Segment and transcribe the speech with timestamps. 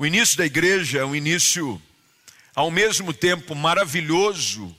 [0.00, 1.82] O início da igreja é um início,
[2.54, 4.72] ao mesmo tempo, maravilhoso,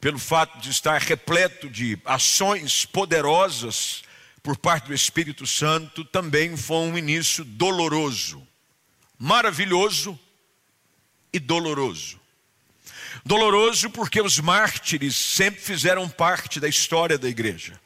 [0.00, 4.02] pelo fato de estar repleto de ações poderosas
[4.42, 8.42] por parte do Espírito Santo, também foi um início doloroso,
[9.18, 10.18] maravilhoso
[11.30, 12.18] e doloroso.
[13.26, 17.78] Doloroso porque os mártires sempre fizeram parte da história da igreja.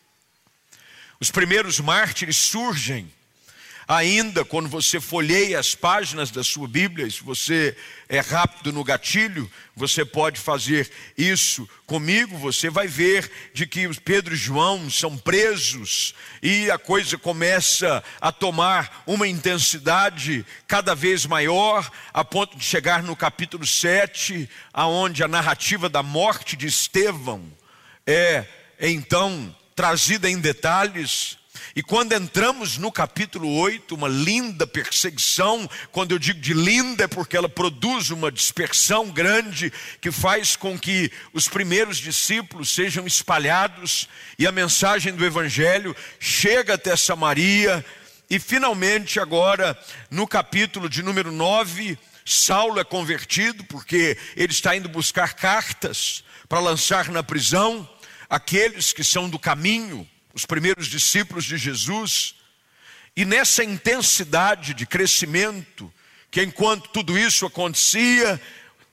[1.19, 3.13] Os primeiros mártires surgem
[3.93, 7.77] Ainda quando você folheia as páginas da sua Bíblia, se você
[8.09, 14.33] é rápido no gatilho, você pode fazer isso comigo, você vai ver de que Pedro
[14.33, 21.91] e João são presos e a coisa começa a tomar uma intensidade cada vez maior,
[22.15, 27.45] a ponto de chegar no capítulo 7, aonde a narrativa da morte de Estevão
[28.07, 28.47] é
[28.81, 31.42] então trazida em detalhes
[31.75, 37.09] e quando entramos no capítulo 8, uma linda perseguição, quando eu digo de linda é
[37.09, 44.09] porque ela produz uma dispersão grande que faz com que os primeiros discípulos sejam espalhados
[44.39, 47.85] e a mensagem do evangelho chega até Samaria.
[48.29, 49.79] E finalmente agora
[50.11, 56.61] no capítulo de número 9, Saulo é convertido porque ele está indo buscar cartas para
[56.61, 57.89] lançar na prisão
[58.29, 62.35] aqueles que são do caminho os primeiros discípulos de Jesus,
[63.17, 65.93] e nessa intensidade de crescimento,
[66.31, 68.41] que enquanto tudo isso acontecia,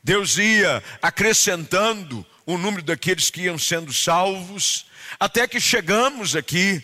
[0.04, 4.86] Deus ia acrescentando o número daqueles que iam sendo salvos,
[5.20, 6.84] até que chegamos aqui,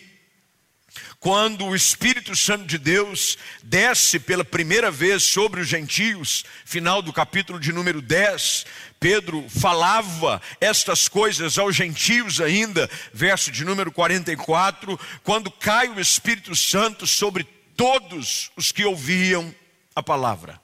[1.18, 7.12] quando o Espírito Santo de Deus desce pela primeira vez sobre os gentios, final do
[7.12, 8.66] capítulo de número 10,
[9.00, 16.54] Pedro falava estas coisas aos gentios ainda, verso de número 44, quando cai o Espírito
[16.54, 17.44] Santo sobre
[17.76, 19.54] todos os que ouviam
[19.94, 20.60] a palavra.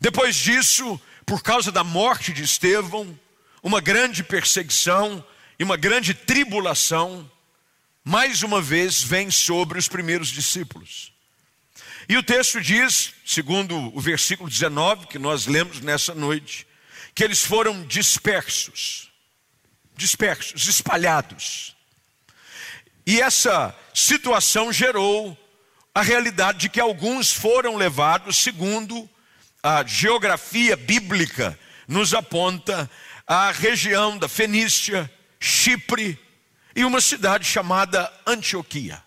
[0.00, 3.18] Depois disso, por causa da morte de Estevão,
[3.62, 5.24] uma grande perseguição
[5.58, 7.30] e uma grande tribulação,
[8.08, 11.12] mais uma vez vem sobre os primeiros discípulos.
[12.08, 16.68] E o texto diz, segundo o versículo 19 que nós lemos nessa noite,
[17.12, 19.10] que eles foram dispersos,
[19.96, 21.74] dispersos, espalhados.
[23.04, 25.36] E essa situação gerou
[25.92, 29.10] a realidade de que alguns foram levados, segundo
[29.60, 32.88] a geografia bíblica nos aponta,
[33.26, 36.24] à região da Fenícia, Chipre
[36.76, 39.02] e uma cidade chamada Antioquia.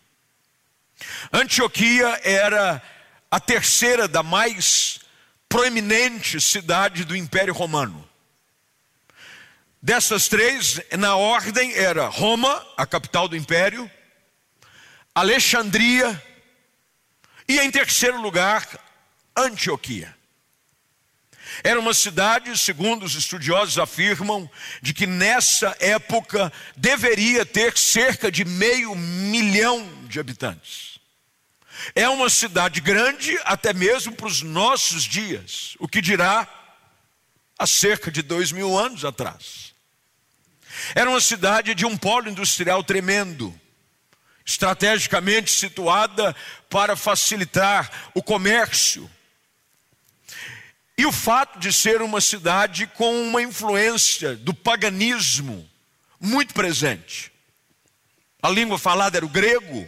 [1.32, 2.82] Antioquia era
[3.30, 5.00] a terceira da mais
[5.48, 8.10] proeminente cidade do Império Romano.
[9.82, 13.90] Dessas três, na ordem era Roma, a capital do império,
[15.14, 16.22] Alexandria
[17.48, 18.68] e, em terceiro lugar,
[19.38, 20.18] Antioquia.
[21.64, 24.50] Era uma cidade, segundo os estudiosos afirmam,
[24.82, 31.00] de que nessa época deveria ter cerca de meio milhão de habitantes.
[31.96, 36.48] É uma cidade grande até mesmo para os nossos dias, o que dirá
[37.58, 39.74] há cerca de dois mil anos atrás.
[40.96, 43.54] Era uma cidade de um polo industrial tremendo,
[44.46, 46.36] estrategicamente situada
[46.70, 49.10] para facilitar o comércio.
[51.00, 55.66] E o fato de ser uma cidade com uma influência do paganismo
[56.20, 57.32] muito presente.
[58.42, 59.88] A língua falada era o grego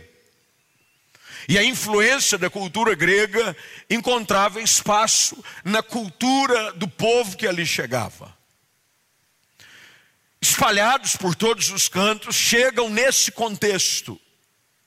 [1.49, 3.53] e a influência da cultura grega
[3.89, 8.33] encontrava espaço na cultura do povo que ali chegava.
[10.39, 14.17] Espalhados por todos os cantos, chegam nesse contexto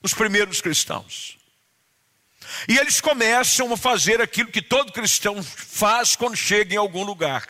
[0.03, 1.34] os primeiros cristãos.
[2.69, 7.47] E eles começam a fazer aquilo que todo cristão faz quando chega em algum lugar: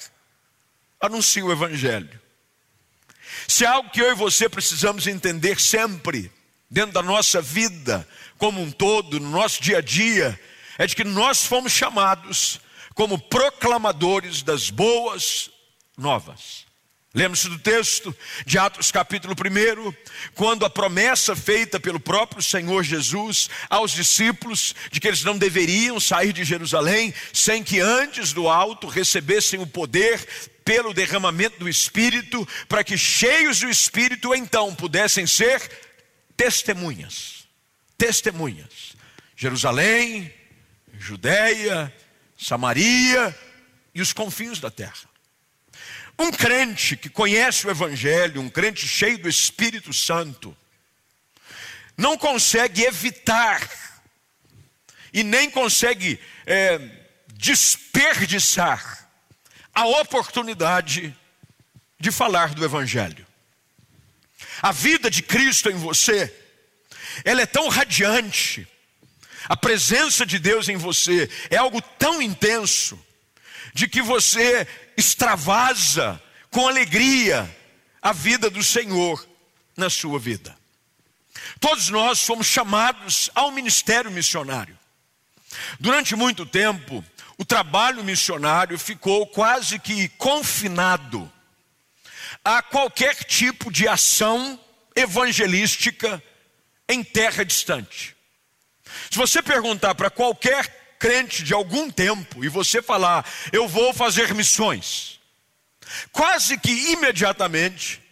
[1.01, 2.21] anuncia o Evangelho.
[3.49, 6.33] Se é algo que eu e você precisamos entender sempre,
[6.71, 8.07] dentro da nossa vida
[8.39, 10.39] como um todo, no nosso dia a dia,
[10.79, 12.61] é de que nós fomos chamados
[12.95, 15.51] como proclamadores das boas
[15.97, 16.64] novas.
[17.15, 18.15] Lembre-se do texto
[18.45, 19.95] de Atos capítulo 1,
[20.35, 26.01] quando a promessa feita pelo próprio Senhor Jesus aos discípulos de que eles não deveriam
[26.01, 30.27] sair de Jerusalém sem que antes do alto recebessem o poder
[30.65, 35.61] pelo derramamento do Espírito, para que cheios do Espírito então pudessem ser
[36.37, 37.47] testemunhas.
[37.97, 38.97] Testemunhas.
[39.37, 40.35] Jerusalém,
[40.99, 41.95] Judéia,
[42.37, 43.33] Samaria
[43.95, 45.14] e os confins da terra.
[46.19, 50.57] Um crente que conhece o Evangelho, um crente cheio do Espírito Santo,
[51.97, 53.69] não consegue evitar
[55.13, 56.79] e nem consegue é,
[57.35, 59.09] desperdiçar
[59.75, 61.17] a oportunidade
[61.99, 63.27] de falar do Evangelho.
[64.63, 66.33] A vida de Cristo em você,
[67.25, 68.67] ela é tão radiante,
[69.49, 72.99] a presença de Deus em você é algo tão intenso,
[73.75, 74.67] de que você
[74.97, 77.55] extravasa com alegria
[78.01, 79.27] a vida do Senhor
[79.77, 80.57] na sua vida.
[81.59, 84.79] Todos nós somos chamados ao ministério missionário.
[85.81, 87.05] Durante muito tempo,
[87.37, 91.31] o trabalho missionário ficou quase que confinado
[92.45, 94.59] a qualquer tipo de ação
[94.95, 96.23] evangelística
[96.89, 98.15] em terra distante.
[99.11, 104.35] Se você perguntar para qualquer crente de algum tempo e você falar, eu vou fazer
[104.35, 105.21] missões,
[106.13, 108.03] quase que imediatamente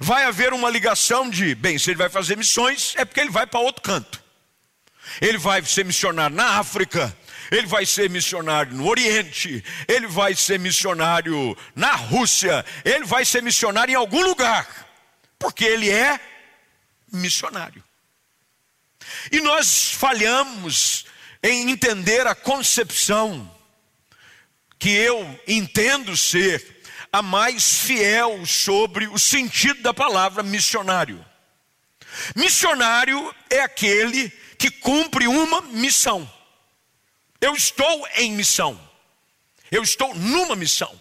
[0.00, 3.46] vai haver uma ligação de, bem, se ele vai fazer missões, é porque ele vai
[3.46, 4.22] para outro canto.
[5.20, 7.16] Ele vai ser missionário na África,
[7.50, 13.42] ele vai ser missionário no Oriente, ele vai ser missionário na Rússia, ele vai ser
[13.42, 14.68] missionário em algum lugar,
[15.38, 16.20] porque ele é
[17.10, 17.82] missionário.
[19.32, 21.06] E nós falhamos
[21.42, 23.50] em entender a concepção
[24.78, 26.82] que eu entendo ser
[27.12, 31.24] a mais fiel sobre o sentido da palavra missionário.
[32.34, 36.30] Missionário é aquele que cumpre uma missão.
[37.40, 38.78] Eu estou em missão.
[39.70, 40.98] Eu estou numa missão.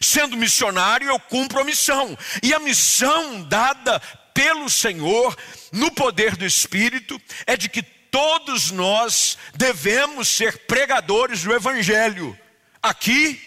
[0.00, 2.16] Sendo missionário, eu cumpro a missão.
[2.42, 3.98] E a missão dada
[4.34, 5.36] pelo Senhor,
[5.72, 12.38] no poder do Espírito, é de que todos nós devemos ser pregadores do Evangelho,
[12.82, 13.40] aqui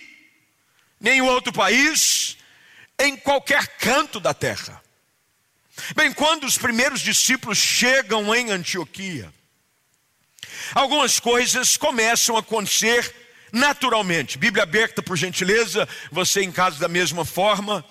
[1.00, 2.38] nenhum outro país,
[2.98, 4.82] em qualquer canto da terra.
[5.96, 9.34] Bem, quando os primeiros discípulos chegam em Antioquia,
[10.74, 13.14] algumas coisas começam a acontecer
[13.52, 14.38] naturalmente.
[14.38, 17.84] Bíblia aberta, por gentileza, você em casa da mesma forma.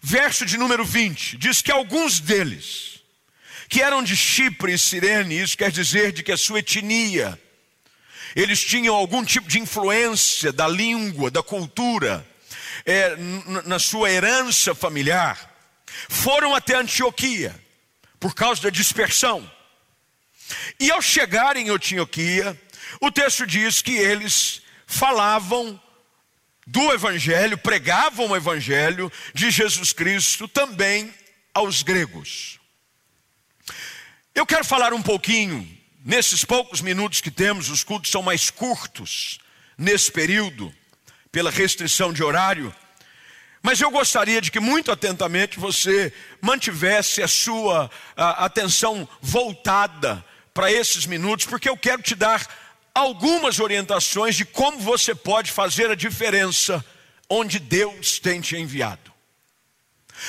[0.00, 2.93] Verso de número 20 diz que alguns deles,
[3.74, 7.36] que eram de Chipre e Cirene, isso quer dizer de que a sua etnia,
[8.36, 12.24] eles tinham algum tipo de influência da língua, da cultura,
[12.86, 13.16] é,
[13.64, 15.52] na sua herança familiar,
[16.08, 17.52] foram até Antioquia,
[18.20, 19.50] por causa da dispersão.
[20.78, 22.56] E ao chegarem em Antioquia,
[23.00, 25.82] o texto diz que eles falavam
[26.64, 31.12] do Evangelho, pregavam o Evangelho de Jesus Cristo também
[31.52, 32.62] aos gregos.
[34.34, 35.64] Eu quero falar um pouquinho,
[36.04, 39.38] nesses poucos minutos que temos, os cultos são mais curtos
[39.78, 40.74] nesse período
[41.30, 42.74] pela restrição de horário,
[43.62, 50.70] mas eu gostaria de que muito atentamente você mantivesse a sua a, atenção voltada para
[50.70, 52.44] esses minutos, porque eu quero te dar
[52.92, 56.84] algumas orientações de como você pode fazer a diferença
[57.30, 59.13] onde Deus tem te enviado.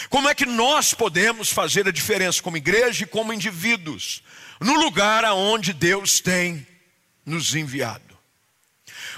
[0.10, 4.24] Como é que nós podemos fazer a diferença como igreja e como indivíduos
[4.60, 6.66] no lugar aonde Deus tem
[7.26, 8.18] nos enviado?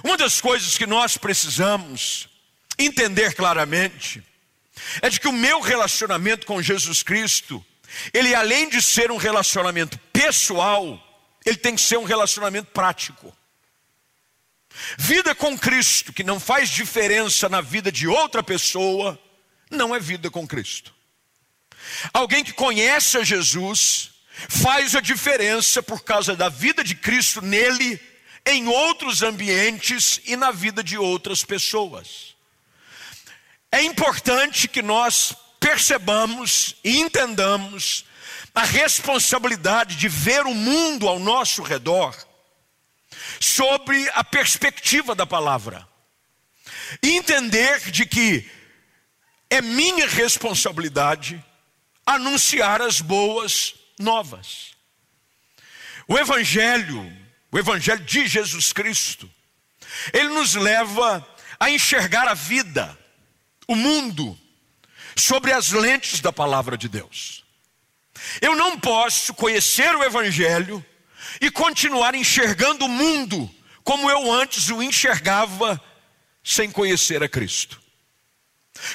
[0.03, 2.29] Uma das coisas que nós precisamos
[2.77, 4.23] entender claramente
[5.01, 7.65] é de que o meu relacionamento com Jesus Cristo,
[8.13, 11.03] ele além de ser um relacionamento pessoal,
[11.45, 13.35] ele tem que ser um relacionamento prático.
[14.97, 19.19] Vida com Cristo, que não faz diferença na vida de outra pessoa,
[19.69, 20.93] não é vida com Cristo.
[22.13, 24.11] Alguém que conhece a Jesus,
[24.49, 27.99] faz a diferença por causa da vida de Cristo nele
[28.45, 32.35] em outros ambientes e na vida de outras pessoas.
[33.71, 38.05] É importante que nós percebamos e entendamos
[38.55, 42.15] a responsabilidade de ver o mundo ao nosso redor
[43.39, 45.87] sobre a perspectiva da palavra.
[47.03, 48.49] Entender de que
[49.49, 51.43] é minha responsabilidade
[52.05, 54.71] anunciar as boas novas.
[56.07, 59.29] O Evangelho o Evangelho de Jesus Cristo,
[60.13, 61.25] ele nos leva
[61.59, 62.97] a enxergar a vida,
[63.67, 64.37] o mundo,
[65.15, 67.43] sobre as lentes da palavra de Deus.
[68.41, 70.85] Eu não posso conhecer o Evangelho
[71.39, 73.49] e continuar enxergando o mundo
[73.83, 75.81] como eu antes o enxergava
[76.43, 77.81] sem conhecer a Cristo.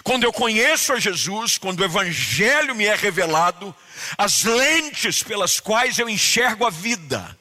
[0.02, 3.74] Quando eu conheço a Jesus, quando o Evangelho me é revelado,
[4.16, 7.38] as lentes pelas quais eu enxergo a vida,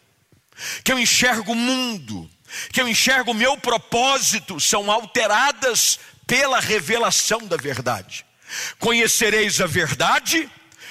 [0.83, 2.29] que eu enxergo o mundo,
[2.71, 8.25] que eu enxergo o meu propósito, são alteradas pela revelação da verdade.
[8.79, 10.50] Conhecereis a verdade,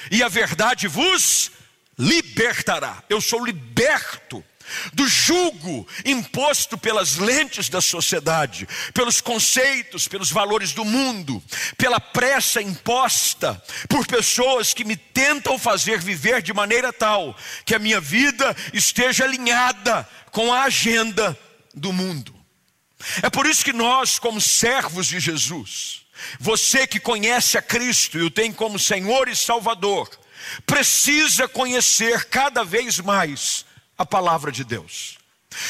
[0.09, 1.51] e a verdade vos
[1.97, 3.03] libertará.
[3.09, 4.43] Eu sou liberto
[4.93, 11.41] do jugo imposto pelas lentes da sociedade, pelos conceitos, pelos valores do mundo,
[11.77, 17.35] pela pressa imposta por pessoas que me tentam fazer viver de maneira tal
[17.65, 21.37] que a minha vida esteja alinhada com a agenda
[21.73, 22.33] do mundo.
[23.21, 26.01] É por isso que nós, como servos de Jesus,
[26.39, 30.09] você que conhece a Cristo e o tem como Senhor e Salvador,
[30.65, 33.65] precisa conhecer cada vez mais
[34.01, 35.17] a palavra de Deus.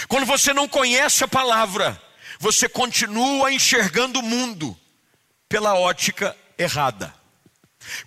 [0.08, 2.02] Quando você não conhece a palavra,
[2.40, 4.78] você continua enxergando o mundo
[5.48, 7.14] pela ótica errada.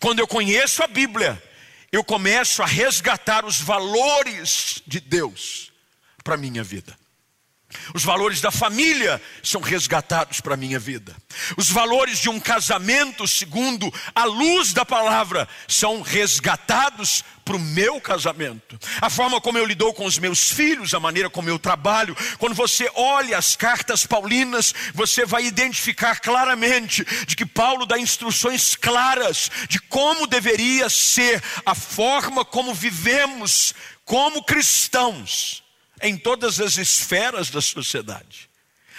[0.01, 1.43] Quando eu conheço a Bíblia,
[1.91, 5.73] eu começo a resgatar os valores de Deus
[6.23, 6.97] para a minha vida.
[7.93, 11.15] Os valores da família são resgatados para a minha vida.
[11.57, 18.01] Os valores de um casamento, segundo a luz da palavra, são resgatados para o meu
[18.01, 18.79] casamento.
[19.01, 22.17] A forma como eu lido com os meus filhos, a maneira como eu trabalho.
[22.39, 28.75] Quando você olha as cartas paulinas, você vai identificar claramente de que Paulo dá instruções
[28.75, 33.75] claras de como deveria ser a forma como vivemos
[34.05, 35.64] como cristãos
[36.03, 38.51] em todas as esferas da sociedade.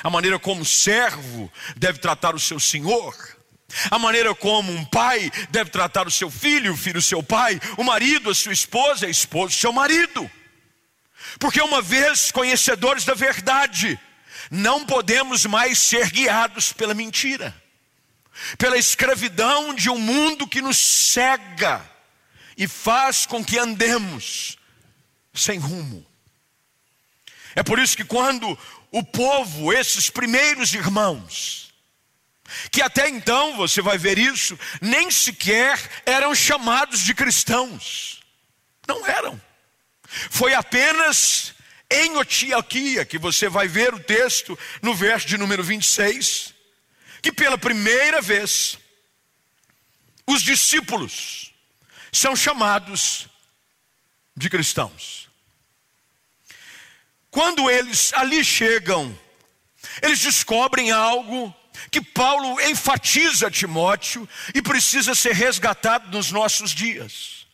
[0.04, 3.16] A maneira como o servo deve tratar o seu senhor,
[3.90, 7.60] a maneira como um pai deve tratar o seu filho, o filho o seu pai,
[7.78, 10.30] o marido a sua esposa, a esposa o seu marido.
[11.40, 14.00] Porque uma vez conhecedores da verdade,
[14.52, 17.56] não podemos mais ser guiados pela mentira,
[18.58, 21.84] pela escravidão de um mundo que nos cega
[22.58, 24.58] e faz com que andemos
[25.34, 26.06] sem rumo.
[27.56, 28.58] É por isso que quando
[28.92, 31.74] o povo, esses primeiros irmãos,
[32.70, 38.22] que até então você vai ver isso, nem sequer eram chamados de cristãos.
[38.88, 39.42] Não eram.
[40.30, 41.56] Foi apenas
[41.90, 46.54] em Antioquia, que você vai ver o texto no verso de número 26,
[47.22, 48.78] que pela primeira vez
[50.28, 51.54] os discípulos
[52.12, 53.28] são chamados
[54.36, 55.25] de cristãos.
[57.36, 59.14] Quando eles ali chegam,
[60.02, 61.54] eles descobrem algo
[61.92, 67.46] que Paulo enfatiza a Timóteo e precisa ser resgatado nos nossos dias.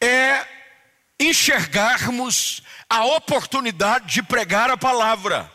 [0.00, 0.48] É
[1.20, 5.52] enxergarmos a oportunidade de pregar a palavra,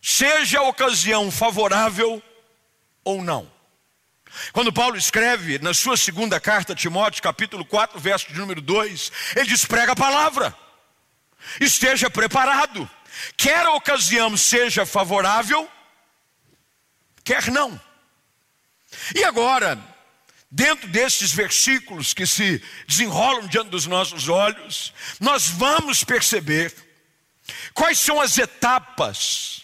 [0.00, 2.22] seja a ocasião favorável
[3.02, 3.51] ou não.
[4.52, 9.12] Quando Paulo escreve na sua segunda carta a Timóteo, capítulo 4, verso de número 2,
[9.36, 10.56] ele diz: prega a palavra,
[11.60, 12.88] esteja preparado,
[13.36, 15.68] quer a ocasião seja favorável,
[17.22, 17.80] quer não.
[19.14, 19.78] E agora,
[20.50, 26.74] dentro desses versículos que se desenrolam diante dos nossos olhos, nós vamos perceber
[27.74, 29.62] quais são as etapas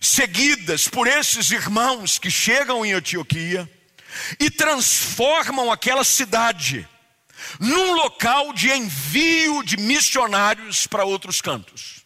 [0.00, 3.68] seguidas por esses irmãos que chegam em Antioquia
[4.38, 6.88] e transformam aquela cidade
[7.58, 12.00] num local de envio de missionários para outros cantos.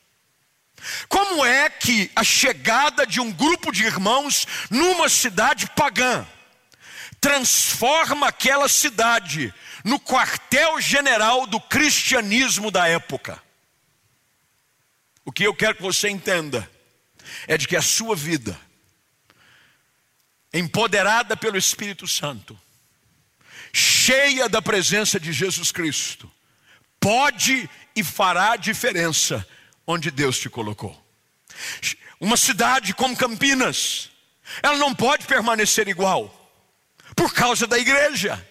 [1.08, 6.26] Como é que a chegada de um grupo de irmãos numa cidade pagã
[7.20, 13.42] transforma aquela cidade no quartel-general do cristianismo da época?
[15.24, 16.70] O que eu quero que você entenda
[17.46, 18.58] é de que a sua vida
[20.54, 22.58] empoderada pelo Espírito Santo,
[23.72, 26.30] cheia da presença de Jesus Cristo,
[27.00, 29.46] pode e fará diferença
[29.86, 30.98] onde Deus te colocou.
[32.20, 34.10] Uma cidade como Campinas,
[34.62, 36.32] ela não pode permanecer igual,
[37.16, 38.42] por causa da igreja.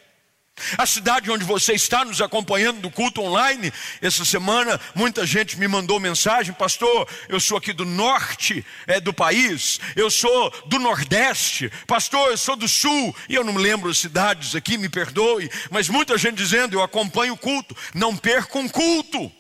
[0.78, 5.68] A cidade onde você está nos acompanhando do culto online, essa semana muita gente me
[5.68, 11.72] mandou mensagem, pastor, eu sou aqui do norte é, do país, eu sou do nordeste,
[11.88, 15.90] pastor, eu sou do sul, e eu não lembro as cidades aqui, me perdoe, mas
[15.90, 19.32] muita gente dizendo, eu acompanho o culto, não perca um culto.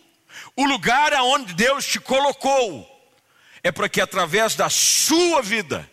[0.56, 2.90] O lugar aonde Deus te colocou
[3.64, 5.90] é para que através da sua vida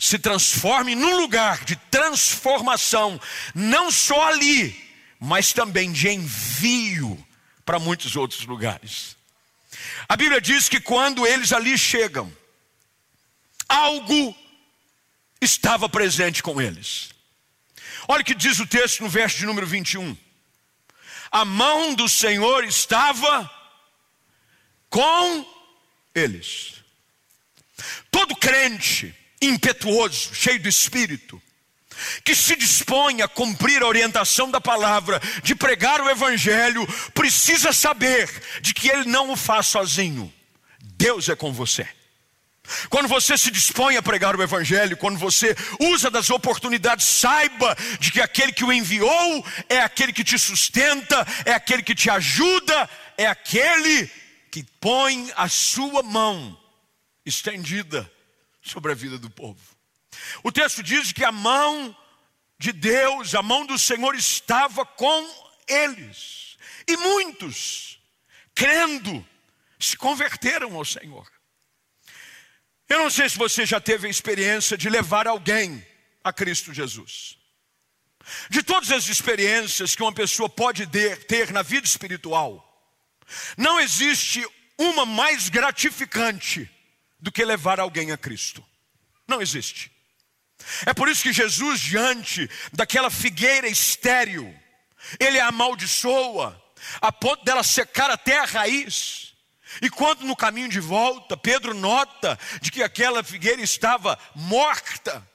[0.00, 3.20] se transforme num lugar de transformação,
[3.54, 4.74] não só ali,
[5.20, 7.22] mas também de envio
[7.66, 9.14] para muitos outros lugares.
[10.08, 12.34] A Bíblia diz que quando eles ali chegam,
[13.68, 14.34] algo
[15.38, 17.10] estava presente com eles.
[18.08, 20.16] Olha o que diz o texto no verso de número 21.
[21.30, 23.48] A mão do Senhor estava
[24.88, 25.46] com
[26.14, 26.76] eles.
[28.10, 31.40] Todo crente impetuoso, cheio do espírito,
[32.24, 38.28] que se dispõe a cumprir a orientação da palavra, de pregar o evangelho, precisa saber
[38.60, 40.32] de que ele não o faz sozinho.
[40.96, 41.88] Deus é com você.
[42.88, 48.12] Quando você se dispõe a pregar o Evangelho, quando você usa das oportunidades, saiba de
[48.12, 52.88] que aquele que o enviou é aquele que te sustenta, é aquele que te ajuda,
[53.16, 54.08] é aquele
[54.50, 56.56] que põe a sua mão
[57.26, 58.10] estendida
[58.62, 59.60] sobre a vida do povo.
[60.42, 61.96] O texto diz que a mão
[62.58, 66.58] de Deus, a mão do Senhor estava com eles.
[66.86, 67.98] E muitos,
[68.54, 69.26] crendo,
[69.78, 71.26] se converteram ao Senhor.
[72.88, 75.86] Eu não sei se você já teve a experiência de levar alguém
[76.22, 77.38] a Cristo Jesus.
[78.50, 80.86] De todas as experiências que uma pessoa pode
[81.26, 82.66] ter na vida espiritual,
[83.56, 86.68] não existe uma mais gratificante
[87.20, 88.64] do que levar alguém a Cristo.
[89.26, 89.90] Não existe.
[90.86, 94.54] É por isso que Jesus, diante daquela figueira estéril,
[95.18, 96.60] ele a amaldiçoa,
[97.00, 99.34] a ponto dela secar até a raiz.
[99.80, 105.26] E quando no caminho de volta, Pedro nota de que aquela figueira estava morta,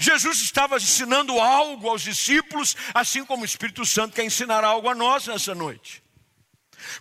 [0.00, 4.94] Jesus estava ensinando algo aos discípulos, assim como o Espírito Santo quer ensinar algo a
[4.94, 6.02] nós nessa noite.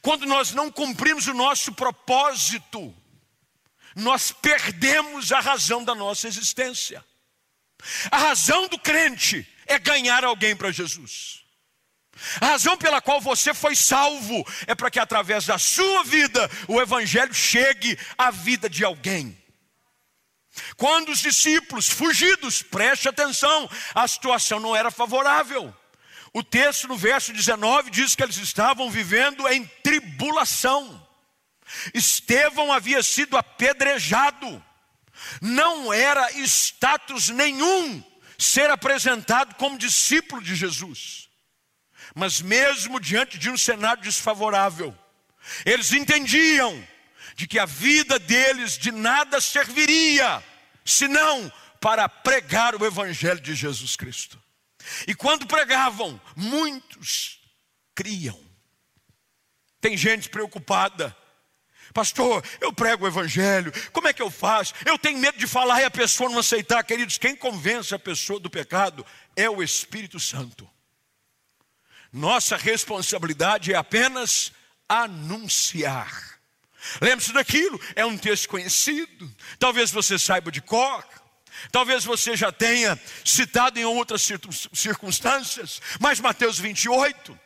[0.01, 2.95] Quando nós não cumprimos o nosso propósito,
[3.95, 7.03] nós perdemos a razão da nossa existência.
[8.11, 11.43] A razão do crente é ganhar alguém para Jesus.
[12.39, 16.81] A razão pela qual você foi salvo é para que através da sua vida o
[16.81, 19.37] evangelho chegue à vida de alguém.
[20.77, 25.75] Quando os discípulos fugidos, preste atenção, a situação não era favorável.
[26.33, 30.94] O texto no verso 19 diz que eles estavam vivendo em tribulação.
[31.93, 34.63] Estevão havia sido apedrejado
[35.41, 38.03] não era status nenhum
[38.37, 41.29] ser apresentado como discípulo de Jesus.
[42.13, 44.97] Mas mesmo diante de um cenário desfavorável,
[45.65, 46.85] eles entendiam
[47.35, 50.43] de que a vida deles de nada serviria,
[50.83, 54.41] senão para pregar o evangelho de Jesus Cristo.
[55.07, 57.41] E quando pregavam, muitos
[57.93, 58.39] criam.
[59.81, 61.15] Tem gente preocupada
[61.95, 64.73] Pastor, eu prego o evangelho, como é que eu faço?
[64.85, 66.83] Eu tenho medo de falar e a pessoa não aceitar.
[66.83, 70.69] Queridos, quem convence a pessoa do pecado é o Espírito Santo.
[72.11, 74.51] Nossa responsabilidade é apenas
[74.89, 76.37] anunciar.
[76.99, 81.01] Lembre-se daquilo, é um texto conhecido, talvez você saiba de cor,
[81.71, 84.29] talvez você já tenha citado em outras
[84.73, 87.39] circunstâncias, mas Mateus 28,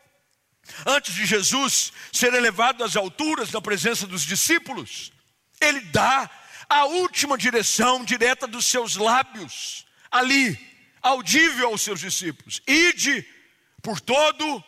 [0.86, 5.12] Antes de Jesus ser elevado às alturas na presença dos discípulos,
[5.60, 6.29] ele dá
[6.67, 10.58] a última direção direta dos seus lábios, ali,
[11.01, 13.27] audível aos seus discípulos: Ide
[13.82, 14.63] por todo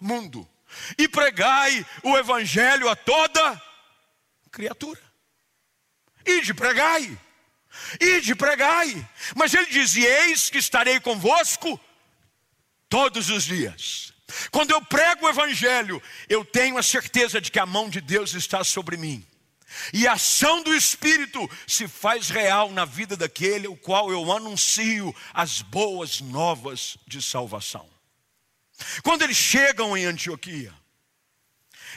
[0.00, 0.48] mundo
[0.96, 3.62] e pregai o evangelho a toda
[4.50, 5.00] criatura.
[6.24, 7.18] Ide, pregai.
[8.00, 9.08] Ide, pregai.
[9.34, 11.78] Mas ele diz: Eis que estarei convosco
[12.88, 14.11] todos os dias
[14.50, 18.34] quando eu prego o Evangelho, eu tenho a certeza de que a mão de Deus
[18.34, 19.26] está sobre mim.
[19.92, 25.14] E a ação do Espírito se faz real na vida daquele o qual eu anuncio
[25.32, 27.88] as boas novas de salvação.
[29.02, 30.72] Quando eles chegam em Antioquia,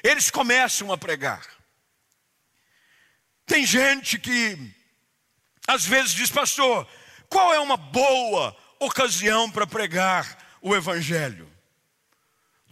[0.03, 1.45] eles começam a pregar.
[3.45, 4.57] Tem gente que
[5.67, 6.87] às vezes diz, pastor,
[7.29, 11.54] qual é uma boa ocasião para pregar o Evangelho?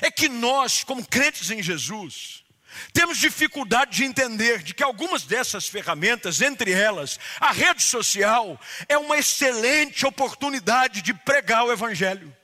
[0.00, 2.44] é que nós, como crentes em Jesus,
[2.92, 8.96] Temos dificuldade de entender de que algumas dessas ferramentas, entre elas a rede social, é
[8.98, 12.34] uma excelente oportunidade de pregar o evangelho.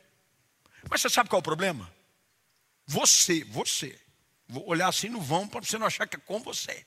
[0.88, 1.92] Mas você sabe qual é o problema?
[2.86, 3.98] Você, você.
[4.48, 6.84] Vou olhar assim no vão para você não achar que é com você.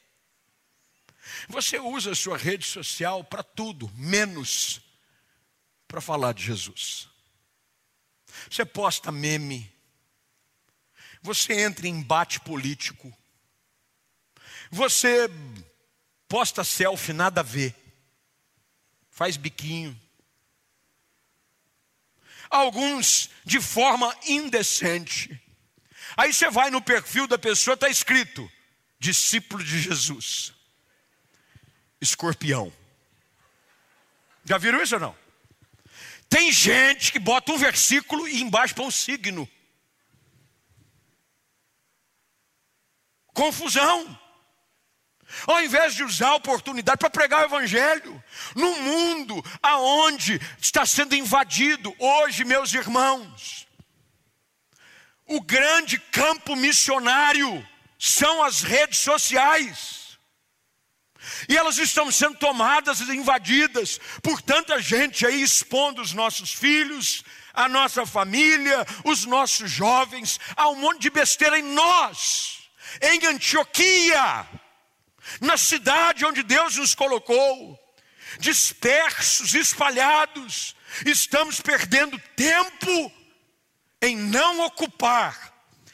[1.49, 4.81] Você usa a sua rede social para tudo, menos
[5.87, 7.09] para falar de Jesus.
[8.49, 9.71] Você posta meme.
[11.21, 13.15] Você entra em embate político.
[14.71, 15.29] Você
[16.27, 17.75] posta selfie, nada a ver.
[19.09, 19.99] Faz biquinho.
[22.49, 25.41] Alguns de forma indecente.
[26.15, 28.49] Aí você vai no perfil da pessoa, está escrito:
[28.99, 30.53] discípulo de Jesus,
[31.99, 32.71] escorpião.
[34.45, 35.26] Já viram isso ou não?
[36.29, 39.49] Tem gente que bota um versículo e embaixo põe um signo.
[43.33, 44.19] Confusão.
[45.45, 48.23] Ao invés de usar a oportunidade para pregar o evangelho,
[48.55, 53.67] no mundo aonde está sendo invadido hoje, meus irmãos,
[55.25, 57.67] o grande campo missionário
[57.99, 60.06] são as redes sociais.
[61.47, 67.23] E elas estão sendo tomadas e invadidas por tanta gente aí expondo os nossos filhos,
[67.53, 72.69] a nossa família, os nossos jovens, a um monte de besteira em nós,
[73.01, 74.47] em Antioquia,
[75.41, 77.77] na cidade onde Deus nos colocou,
[78.39, 83.11] dispersos, espalhados, estamos perdendo tempo
[84.01, 85.53] em não ocupar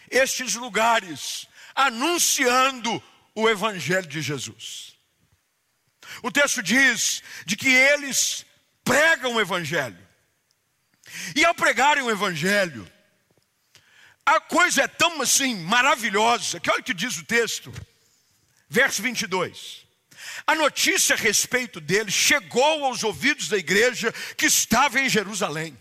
[0.09, 3.01] estes lugares, anunciando
[3.33, 4.92] o Evangelho de Jesus.
[6.21, 8.45] O texto diz de que eles
[8.83, 9.97] pregam o Evangelho,
[11.35, 12.89] e ao pregarem o Evangelho,
[14.25, 17.73] a coisa é tão assim maravilhosa, que olha o que diz o texto,
[18.69, 19.83] verso 22.
[20.47, 25.77] A notícia a respeito dele chegou aos ouvidos da igreja que estava em Jerusalém.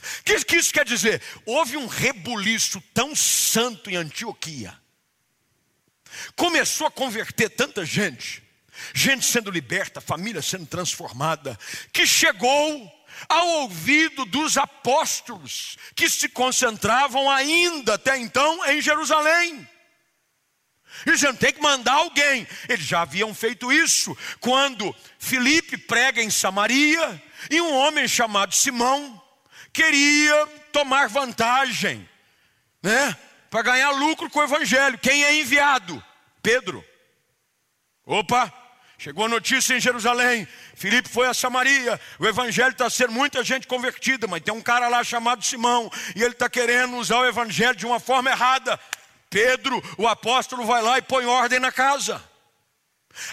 [0.00, 1.22] O que, que isso quer dizer?
[1.44, 4.78] Houve um rebuliço tão santo em Antioquia.
[6.36, 8.42] Começou a converter tanta gente,
[8.94, 11.58] gente sendo liberta, família sendo transformada,
[11.92, 12.92] que chegou
[13.28, 19.68] ao ouvido dos apóstolos que se concentravam ainda até então em Jerusalém.
[21.06, 22.46] Eles tem que mandar alguém.
[22.68, 29.22] Eles já haviam feito isso quando Filipe prega em Samaria e um homem chamado Simão
[29.72, 32.08] queria tomar vantagem,
[32.82, 33.16] né?
[33.50, 34.98] Para ganhar lucro com o evangelho.
[34.98, 36.02] Quem é enviado?
[36.42, 36.84] Pedro.
[38.04, 38.52] Opa,
[38.98, 40.46] chegou a notícia em Jerusalém.
[40.74, 41.98] Filipe foi a Samaria.
[42.18, 46.22] O evangelho está sendo muita gente convertida, mas tem um cara lá chamado Simão e
[46.22, 48.78] ele está querendo usar o evangelho de uma forma errada.
[49.30, 52.22] Pedro, o apóstolo, vai lá e põe ordem na casa.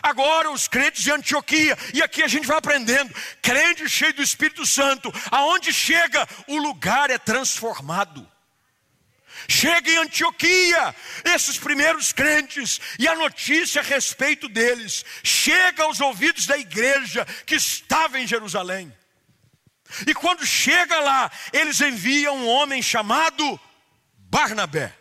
[0.01, 4.65] Agora os crentes de Antioquia, e aqui a gente vai aprendendo, crente cheio do Espírito
[4.65, 8.27] Santo, aonde chega, o lugar é transformado.
[9.47, 16.45] Chega em Antioquia, esses primeiros crentes, e a notícia a respeito deles chega aos ouvidos
[16.47, 18.93] da igreja que estava em Jerusalém.
[20.07, 23.59] E quando chega lá, eles enviam um homem chamado
[24.17, 24.93] Barnabé.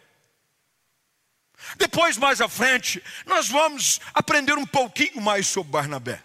[1.76, 6.22] Depois, mais à frente, nós vamos aprender um pouquinho mais sobre Barnabé.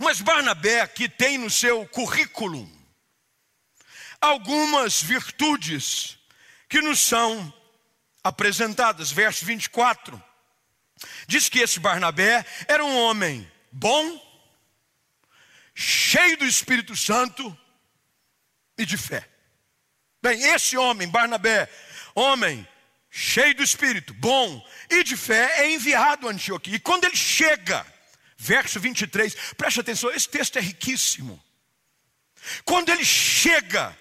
[0.00, 2.68] Mas Barnabé aqui tem no seu currículo
[4.20, 6.18] algumas virtudes
[6.68, 7.52] que nos são
[8.22, 9.10] apresentadas.
[9.10, 10.22] Verso 24
[11.26, 14.20] diz que esse Barnabé era um homem bom,
[15.74, 17.56] cheio do Espírito Santo
[18.76, 19.28] e de fé.
[20.20, 21.70] Bem, esse homem, Barnabé,
[22.14, 22.66] homem
[23.10, 26.76] cheio do Espírito, bom e de fé, é enviado a Antioquia.
[26.76, 27.86] E quando ele chega,
[28.36, 31.42] verso 23, preste atenção, esse texto é riquíssimo.
[32.64, 33.96] Quando ele chega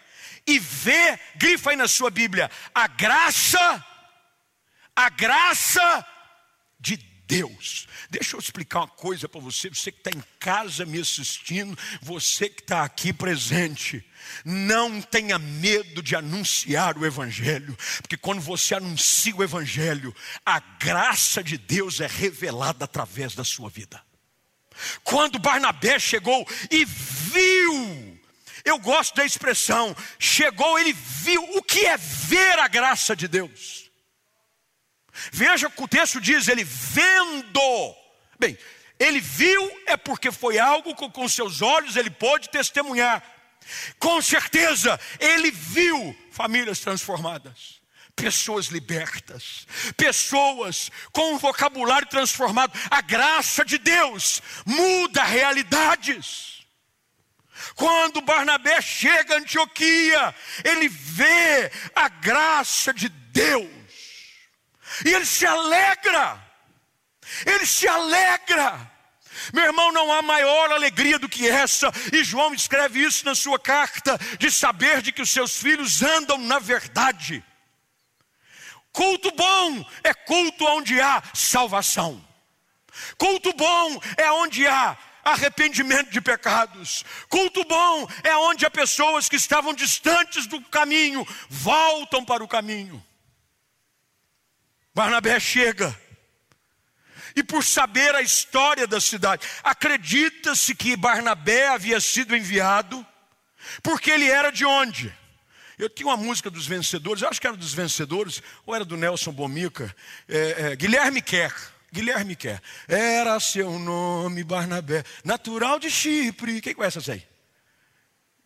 [0.48, 3.86] e vê, grifa aí na sua Bíblia, a graça,
[4.96, 6.08] a graça
[6.80, 6.96] de
[7.28, 7.88] Deus.
[8.10, 12.48] Deixa eu explicar uma coisa para você, você que está em casa me assistindo, você
[12.48, 14.04] que está aqui presente.
[14.46, 21.44] Não tenha medo de anunciar o Evangelho, porque quando você anuncia o Evangelho, a graça
[21.44, 24.02] de Deus é revelada através da sua vida.
[25.04, 28.17] Quando Barnabé chegou e viu,
[28.68, 33.90] eu gosto da expressão, chegou, ele viu, o que é ver a graça de Deus?
[35.32, 37.96] Veja que o texto diz, ele vendo,
[38.40, 38.58] bem,
[39.00, 43.24] ele viu é porque foi algo que com seus olhos ele pôde testemunhar.
[44.00, 47.82] Com certeza, ele viu famílias transformadas,
[48.16, 52.78] pessoas libertas, pessoas com um vocabulário transformado.
[52.90, 56.57] A graça de Deus muda realidades.
[57.76, 63.70] Quando Barnabé chega a Antioquia, ele vê a graça de Deus,
[65.06, 66.42] e ele se alegra,
[67.46, 68.92] ele se alegra.
[69.54, 73.60] Meu irmão, não há maior alegria do que essa, e João escreve isso na sua
[73.60, 77.44] carta, de saber de que os seus filhos andam na verdade.
[78.92, 82.26] Culto bom é culto onde há salvação.
[83.16, 84.98] Culto bom é onde há
[85.32, 87.04] arrependimento de pecados.
[87.30, 93.04] Culto bom é onde há pessoas que estavam distantes do caminho voltam para o caminho.
[94.94, 95.96] Barnabé chega.
[97.36, 103.06] E por saber a história da cidade, acredita-se que Barnabé havia sido enviado,
[103.84, 105.16] porque ele era de onde?
[105.78, 109.32] Eu tinha uma música dos vencedores, acho que era dos vencedores, ou era do Nelson
[109.32, 109.96] Bomica,
[110.28, 111.54] é, é, Guilherme Kerr.
[111.92, 112.62] Guilherme Kerr.
[112.88, 116.62] Era seu nome, Barnabé, natural de Chipre.
[116.62, 117.26] Quem conhece essa aí?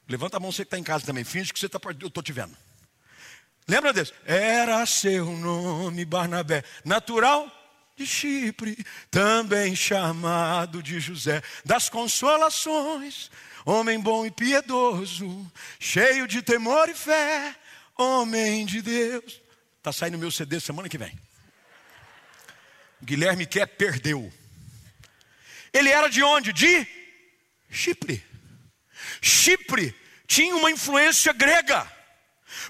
[0.08, 1.24] Levanta a mão, você que está em casa também.
[1.24, 1.80] Finge que você está.
[2.00, 2.56] Eu estou te vendo.
[3.68, 4.14] Lembra desse?
[4.26, 7.50] Era seu nome, Barnabé, natural
[7.96, 13.30] de Chipre, também chamado de José das consolações
[13.66, 17.56] homem bom e piedoso, cheio de temor e fé,
[17.98, 19.42] homem de Deus.
[19.78, 21.18] Está saindo meu CD semana que vem.
[23.04, 24.32] Guilherme quer perdeu.
[25.74, 26.54] Ele era de onde?
[26.54, 26.88] De
[27.70, 28.24] Chipre.
[29.22, 29.96] Chipre
[30.28, 31.90] tinha uma influência grega.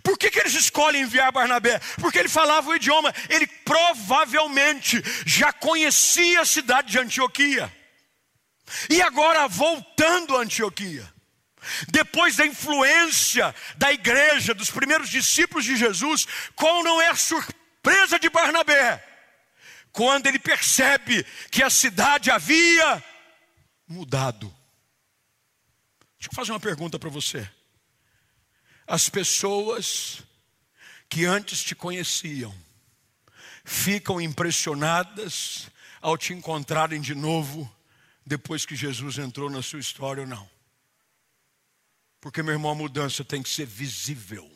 [0.04, 1.80] Por que, que eles escolhem enviar Barnabé?
[2.00, 7.72] Porque ele falava o idioma, ele provavelmente já conhecia a cidade de Antioquia.
[8.90, 11.12] E agora, voltando a Antioquia,
[11.90, 18.20] depois da influência da igreja, dos primeiros discípulos de Jesus, qual não é a surpresa
[18.20, 19.11] de Barnabé?
[19.92, 23.04] Quando ele percebe que a cidade havia
[23.88, 24.48] mudado.
[26.18, 27.50] Deixa eu fazer uma pergunta para você.
[28.88, 30.24] As pessoas
[31.10, 32.56] que antes te conheciam
[33.64, 35.68] ficam impressionadas
[36.02, 37.70] ao te encontrarem de novo
[38.26, 40.50] depois que Jesus entrou na sua história ou não.
[42.20, 44.50] Porque, meu irmão, a mudança tem que ser visível.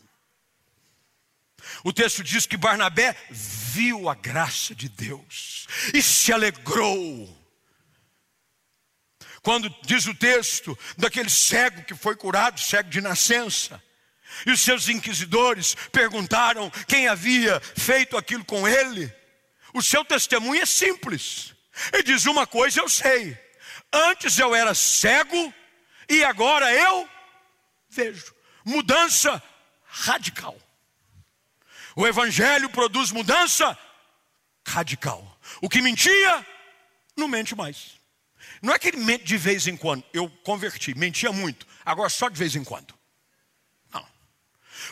[1.83, 7.43] O texto diz que Barnabé viu a graça de Deus e se alegrou.
[9.41, 13.81] Quando diz o texto daquele cego que foi curado, cego de nascença,
[14.45, 19.13] e os seus inquisidores perguntaram quem havia feito aquilo com ele,
[19.73, 21.53] o seu testemunho é simples.
[21.93, 23.37] Ele diz: Uma coisa eu sei,
[23.95, 25.53] Antes eu era cego
[26.09, 27.09] e agora eu
[27.89, 28.35] vejo.
[28.65, 29.41] Mudança
[29.85, 30.57] radical.
[31.95, 33.77] O Evangelho produz mudança
[34.67, 35.39] radical.
[35.61, 36.45] O que mentia,
[37.15, 37.99] não mente mais.
[38.61, 40.03] Não é que ele mente de vez em quando.
[40.13, 41.65] Eu converti, mentia muito.
[41.85, 42.93] Agora só de vez em quando.
[43.93, 44.05] Não.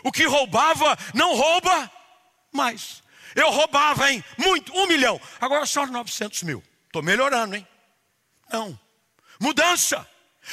[0.03, 1.91] O que roubava, não rouba
[2.51, 3.03] mais.
[3.35, 5.19] Eu roubava em muito, um milhão.
[5.41, 6.63] Agora só 900 mil.
[6.85, 7.67] Estou melhorando, hein?
[8.51, 8.79] Não.
[9.39, 10.07] Mudança.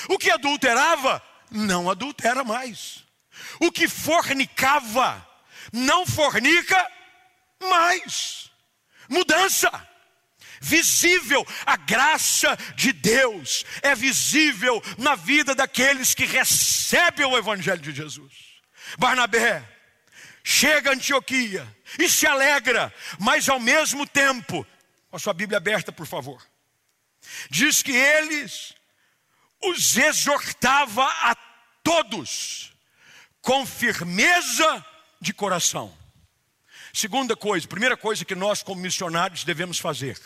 [0.08, 3.04] O que adulterava, não adultera mais.
[3.60, 5.26] O que fornicava,
[5.72, 6.90] não fornica
[7.60, 8.50] mais.
[9.08, 9.70] Mudança.
[10.62, 17.92] Visível, a graça de Deus é visível na vida daqueles que recebem o Evangelho de
[17.92, 18.32] Jesus.
[18.98, 19.66] Barnabé
[20.44, 21.66] chega a Antioquia
[21.98, 24.66] e se alegra, mas ao mesmo tempo,
[25.08, 26.46] com a sua Bíblia aberta, por favor,
[27.48, 28.74] diz que eles
[29.62, 31.34] os exortava a
[31.82, 32.72] todos
[33.40, 34.84] com firmeza
[35.20, 35.92] de coração.
[36.92, 40.18] Segunda coisa, primeira coisa que nós, como missionários, devemos fazer: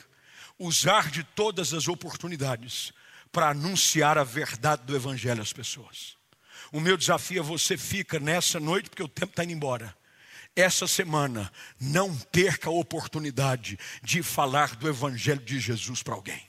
[0.59, 2.93] usar de todas as oportunidades
[3.31, 6.17] para anunciar a verdade do Evangelho às pessoas.
[6.73, 9.95] O meu desafio é você fica nessa noite, porque o tempo está indo embora.
[10.57, 16.41] Essa semana, não perca a oportunidade de falar do Evangelho de Jesus para alguém.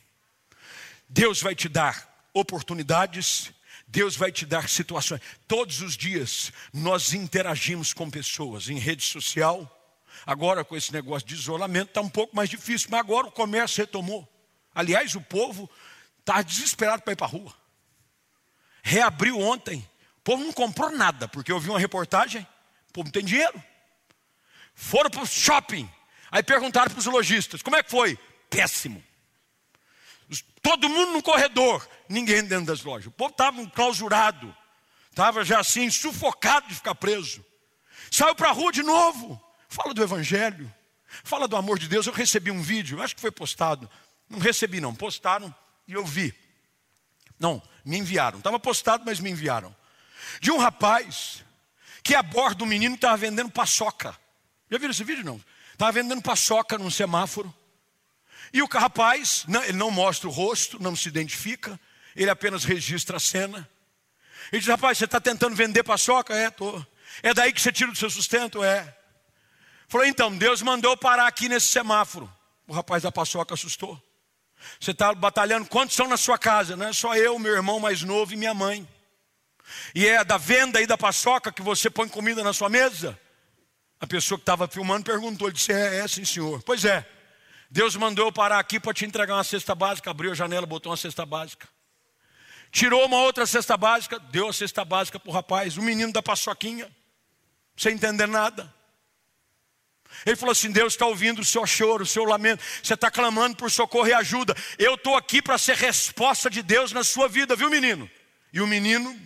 [1.09, 3.51] Deus vai te dar oportunidades,
[3.95, 5.21] Deus vai te dar situações.
[5.47, 9.71] Todos os dias nós interagimos com pessoas em rede social.
[10.25, 13.81] Agora, com esse negócio de isolamento, está um pouco mais difícil, mas agora o comércio
[13.81, 14.27] retomou.
[14.73, 15.69] Aliás, o povo
[16.19, 17.53] está desesperado para ir para a rua.
[18.83, 19.77] Reabriu ontem.
[20.17, 22.45] O povo não comprou nada, porque eu vi uma reportagem,
[22.89, 23.63] o povo não tem dinheiro.
[24.73, 25.89] Foram para o shopping.
[26.29, 28.19] Aí perguntaram para os lojistas: como é que foi?
[28.49, 29.01] Péssimo.
[30.61, 33.07] Todo mundo no corredor, ninguém dentro das lojas.
[33.07, 34.55] O povo estava enclausurado,
[35.09, 37.43] estava já assim, sufocado de ficar preso.
[38.11, 39.41] Saiu para a rua de novo.
[39.67, 40.73] fala do Evangelho,
[41.23, 42.05] fala do amor de Deus.
[42.07, 43.89] Eu recebi um vídeo, acho que foi postado.
[44.29, 45.53] Não recebi, não, postaram
[45.87, 46.33] e eu vi.
[47.39, 48.37] Não, me enviaram.
[48.37, 49.75] Estava postado, mas me enviaram.
[50.39, 51.43] De um rapaz
[52.03, 54.17] que a bordo do menino estava vendendo paçoca.
[54.69, 55.25] Já viram esse vídeo?
[55.25, 55.41] Não.
[55.73, 57.53] Estava vendendo paçoca num semáforo.
[58.53, 61.79] E o rapaz, não, ele não mostra o rosto, não se identifica,
[62.15, 63.69] ele apenas registra a cena.
[64.51, 66.33] Ele diz: Rapaz, você está tentando vender paçoca?
[66.35, 66.85] É, estou.
[67.21, 68.63] É daí que você tira o seu sustento?
[68.63, 68.95] É.
[69.87, 72.31] Falou: Então, Deus mandou parar aqui nesse semáforo.
[72.67, 74.01] O rapaz da paçoca assustou.
[74.79, 76.75] Você está batalhando, quantos são na sua casa?
[76.75, 78.87] Não é só eu, meu irmão mais novo e minha mãe.
[79.93, 83.19] E é da venda aí da paçoca que você põe comida na sua mesa?
[83.99, 86.61] A pessoa que estava filmando perguntou, ele disse, é, é sim senhor.
[86.63, 87.07] Pois é,
[87.69, 90.91] Deus mandou eu parar aqui para te entregar uma cesta básica, abriu a janela, botou
[90.91, 91.67] uma cesta básica.
[92.75, 96.21] Tirou uma outra cesta básica, deu a cesta básica para o rapaz, o menino da
[96.21, 96.93] paçoquinha,
[97.77, 98.69] sem entender nada.
[100.25, 103.55] Ele falou assim: Deus está ouvindo o seu choro, o seu lamento, você está clamando
[103.55, 104.53] por socorro e ajuda.
[104.77, 108.11] Eu estou aqui para ser resposta de Deus na sua vida, viu, menino?
[108.51, 109.17] E o menino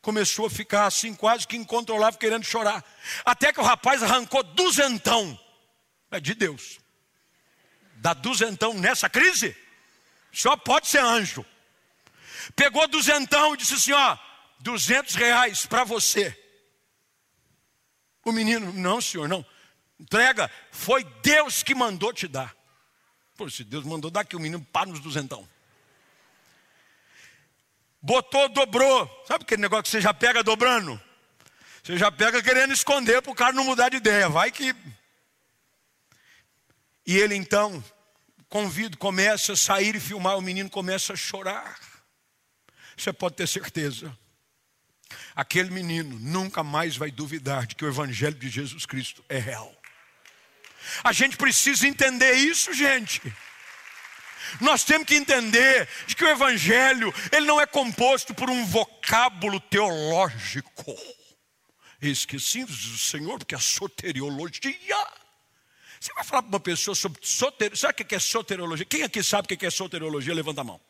[0.00, 2.84] começou a ficar assim, quase que incontrolável, querendo chorar.
[3.24, 5.36] Até que o rapaz arrancou duzentão.
[6.08, 6.78] É de Deus.
[7.96, 9.56] Dá duzentão nessa crise?
[10.30, 11.44] Só pode ser anjo.
[12.54, 14.16] Pegou duzentão e disse assim: ó,
[14.60, 16.36] duzentos reais para você.
[18.24, 19.44] O menino, não, senhor, não.
[19.98, 22.54] Entrega, foi Deus que mandou te dar.
[23.36, 25.48] Pô, se Deus mandou dar, que o menino para nos duzentão.
[28.02, 29.24] Botou, dobrou.
[29.26, 31.00] Sabe aquele negócio que você já pega dobrando?
[31.82, 34.28] Você já pega querendo esconder para o cara não mudar de ideia.
[34.28, 34.74] Vai que.
[37.06, 37.82] E ele então,
[38.48, 40.36] convido, começa a sair e filmar.
[40.38, 41.78] O menino começa a chorar.
[43.00, 44.16] Você pode ter certeza.
[45.34, 49.74] Aquele menino nunca mais vai duvidar de que o Evangelho de Jesus Cristo é real.
[51.02, 53.20] A gente precisa entender isso, gente.
[54.60, 59.60] Nós temos que entender de que o evangelho, ele não é composto por um vocábulo
[59.60, 60.96] teológico.
[62.02, 64.74] Esqueci do Senhor, porque a soteriologia.
[66.00, 67.88] Você vai falar para uma pessoa sobre soteriologia.
[67.88, 68.86] Sabe o que é soteriologia?
[68.86, 70.34] Quem aqui sabe o que é soteriologia?
[70.34, 70.80] Levanta a mão.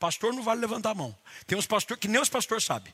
[0.00, 1.16] Pastor não vale levantar a mão.
[1.46, 2.92] Tem uns pastores que nem os pastores sabem.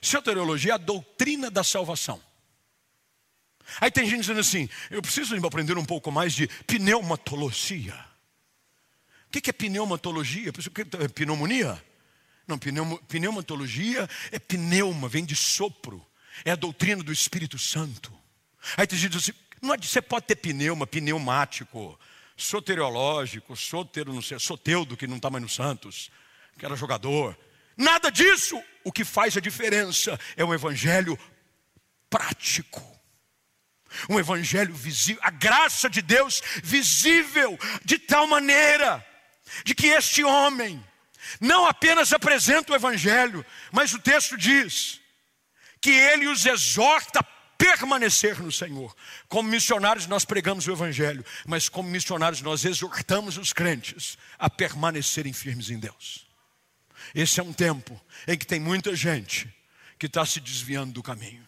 [0.00, 2.20] Soteriologia é a doutrina da salvação.
[3.80, 7.94] Aí tem gente dizendo assim: eu preciso aprender um pouco mais de pneumatologia.
[9.26, 10.50] O que é pneumatologia?
[11.00, 11.84] É pneumonia?
[12.46, 16.04] Não, pneumatologia é pneuma, vem de sopro.
[16.46, 18.10] É a doutrina do Espírito Santo.
[18.74, 21.98] Aí tem gente assim: não, você pode ter pneuma, pneumático,
[22.38, 26.10] soteriológico, sotero, não sei, soteudo, que não está mais no Santos,
[26.56, 27.36] que era jogador.
[27.76, 28.62] Nada disso.
[28.84, 31.18] O que faz a diferença é o evangelho
[32.08, 32.80] prático.
[34.08, 39.04] Um evangelho visível, a graça de Deus visível de tal maneira
[39.64, 40.82] de que este homem
[41.40, 45.00] não apenas apresenta o evangelho, mas o texto diz
[45.80, 47.22] que ele os exorta
[47.58, 48.94] permanecer no Senhor.
[49.28, 55.32] Como missionários nós pregamos o evangelho, mas como missionários nós exortamos os crentes a permanecerem
[55.32, 56.26] firmes em Deus.
[57.14, 59.52] Esse é um tempo em que tem muita gente
[59.98, 61.46] que está se desviando do caminho.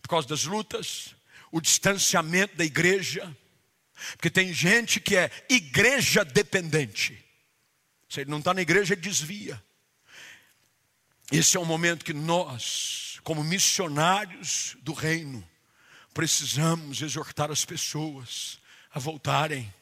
[0.00, 1.14] Por causa das lutas,
[1.50, 3.36] o distanciamento da igreja,
[4.12, 7.24] porque tem gente que é igreja dependente.
[8.08, 9.62] Se ele não está na igreja, ele desvia.
[11.32, 15.44] Esse é um momento que nós, como missionários do reino,
[16.14, 19.74] precisamos exortar as pessoas a voltarem,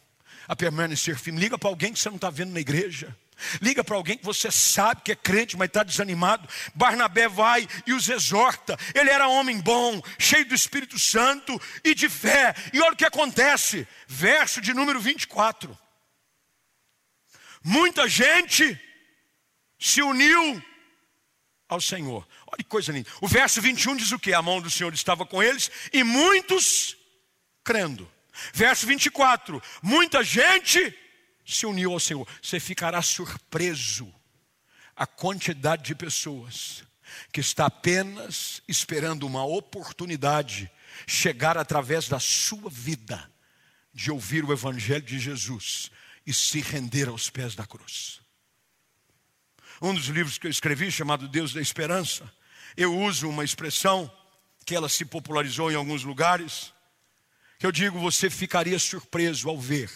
[0.48, 1.42] a permanecer firmes.
[1.42, 3.14] Liga para alguém que você não está vendo na igreja.
[3.60, 6.48] Liga para alguém que você sabe que é crente, mas está desanimado.
[6.74, 8.78] Barnabé vai e os exorta.
[8.94, 12.54] Ele era homem bom, cheio do Espírito Santo e de fé.
[12.72, 13.86] E olha o que acontece.
[14.06, 15.78] Verso de número 24.
[17.62, 18.80] Muita gente
[19.78, 20.64] se uniu
[21.68, 22.26] ao Senhor.
[22.54, 23.10] Olha que coisa linda.
[23.20, 24.32] O verso 21 diz o que?
[24.32, 26.96] A mão do Senhor estava com eles e muitos
[27.64, 28.08] crendo.
[28.52, 30.96] Verso 24: muita gente
[31.44, 34.12] se uniu ao Senhor, você ficará surpreso
[34.94, 36.84] a quantidade de pessoas
[37.32, 40.70] que está apenas esperando uma oportunidade
[41.08, 43.28] chegar através da sua vida
[43.92, 45.90] de ouvir o evangelho de Jesus
[46.24, 48.20] e se render aos pés da cruz.
[49.82, 52.32] Um dos livros que eu escrevi, chamado Deus da Esperança,
[52.76, 54.10] eu uso uma expressão
[54.64, 56.72] que ela se popularizou em alguns lugares,
[57.58, 59.90] que eu digo: você ficaria surpreso ao ver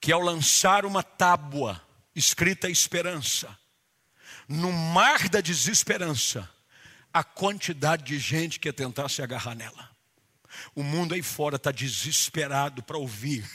[0.00, 1.80] que ao lançar uma tábua
[2.14, 3.58] escrita esperança,
[4.46, 6.46] no mar da desesperança,
[7.10, 9.90] a quantidade de gente que ia tentar se agarrar nela.
[10.74, 13.48] O mundo aí fora está desesperado para ouvir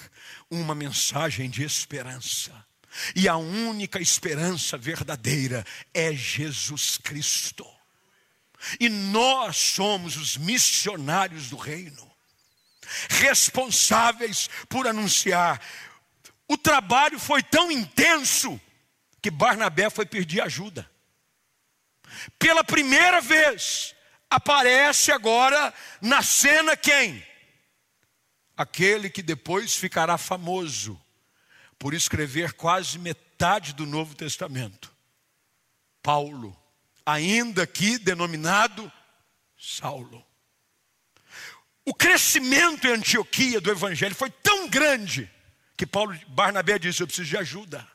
[0.50, 2.52] uma mensagem de esperança.
[3.16, 7.66] E a única esperança verdadeira é Jesus Cristo.
[8.80, 12.12] E nós somos os missionários do reino,
[13.10, 15.62] responsáveis por anunciar.
[16.48, 18.60] O trabalho foi tão intenso
[19.22, 20.90] que Barnabé foi pedir ajuda.
[22.38, 23.96] Pela primeira vez,
[24.30, 27.26] aparece agora na cena quem?
[28.58, 31.00] Aquele que depois ficará famoso
[31.80, 34.94] por escrever quase metade do Novo Testamento.
[36.04, 36.56] Paulo,
[37.06, 38.92] ainda que denominado
[39.58, 40.24] Saulo.
[41.86, 45.32] O crescimento em Antioquia do evangelho foi tão grande
[45.76, 47.88] que Paulo Barnabé disse: "Eu preciso de ajuda".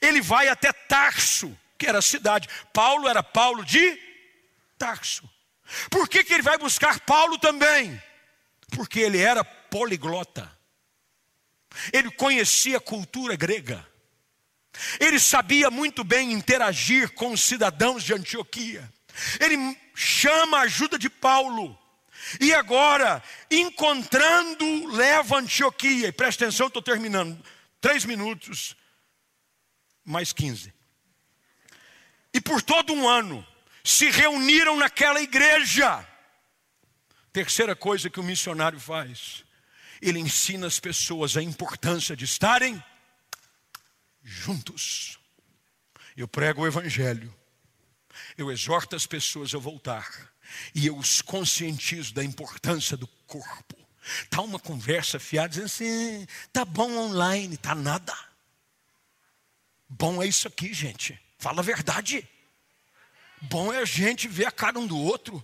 [0.00, 2.48] Ele vai até Tarso, que era a cidade.
[2.72, 3.98] Paulo era Paulo de
[4.78, 5.28] Tarso.
[5.88, 8.00] Por que, que ele vai buscar Paulo também?
[8.70, 10.50] Porque ele era poliglota.
[11.92, 13.86] Ele conhecia a cultura grega.
[14.98, 18.90] Ele sabia muito bem interagir com os cidadãos de Antioquia.
[19.40, 21.78] Ele chama a ajuda de Paulo.
[22.40, 26.08] E agora, encontrando, leva Antioquia.
[26.08, 27.42] E presta atenção, estou terminando.
[27.80, 28.76] Três minutos,
[30.04, 30.72] mais quinze.
[32.32, 33.46] E por todo um ano,
[33.82, 36.06] se reuniram naquela igreja.
[37.32, 39.44] Terceira coisa que o missionário faz,
[40.00, 42.82] ele ensina as pessoas a importância de estarem
[44.22, 45.18] juntos.
[46.16, 47.34] Eu prego o Evangelho,
[48.36, 50.32] eu exorto as pessoas a voltar,
[50.74, 53.76] e eu os conscientizo da importância do corpo.
[54.24, 58.16] Está uma conversa fiada dizendo assim: tá bom online, tá nada.
[59.88, 61.20] Bom é isso aqui, gente.
[61.38, 62.26] Fala a verdade.
[63.42, 65.42] Bom é a gente ver a cara um do outro.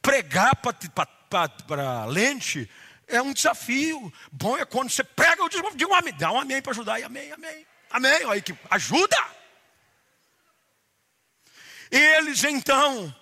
[0.00, 2.68] Pregar para lente
[3.14, 4.12] é um desafio.
[4.30, 6.98] Bom é quando você prega, eu digo um amém, dá um amém para ajudar.
[7.00, 8.24] E amém, amém, amém.
[8.24, 9.16] Olha que ajuda.
[11.90, 13.14] Eles então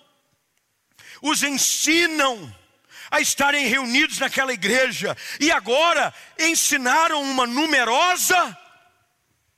[1.21, 2.53] os ensinam
[3.11, 8.57] a estarem reunidos naquela igreja e agora ensinaram uma numerosa,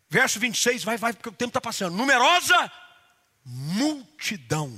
[0.09, 2.71] verso 26, vai, vai, porque o tempo está passando, numerosa
[3.45, 4.77] multidão.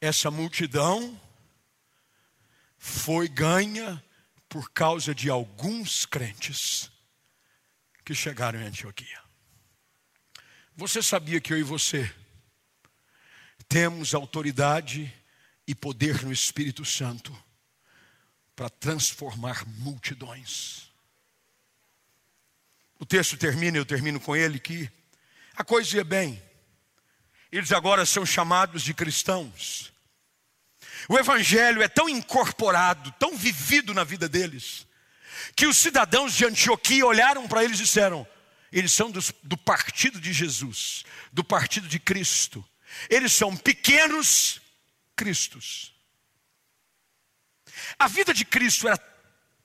[0.00, 1.18] Essa multidão
[2.78, 4.02] foi ganha
[4.48, 6.90] por causa de alguns crentes
[8.04, 9.20] que chegaram em Antioquia.
[10.76, 12.12] Você sabia que eu e você
[13.68, 15.12] temos autoridade
[15.66, 17.36] e poder no Espírito Santo
[18.54, 20.92] para transformar multidões?
[22.98, 24.90] O texto termina, eu termino com ele que
[25.54, 26.42] a coisa ia bem.
[27.50, 29.92] Eles agora são chamados de cristãos.
[31.08, 34.86] O Evangelho é tão incorporado, tão vivido na vida deles,
[35.54, 38.26] que os cidadãos de Antioquia olharam para eles e disseram:
[38.72, 42.64] eles são dos, do partido de Jesus, do partido de Cristo.
[43.08, 44.60] Eles são pequenos
[45.14, 45.94] Cristos.
[47.98, 48.98] A vida de Cristo era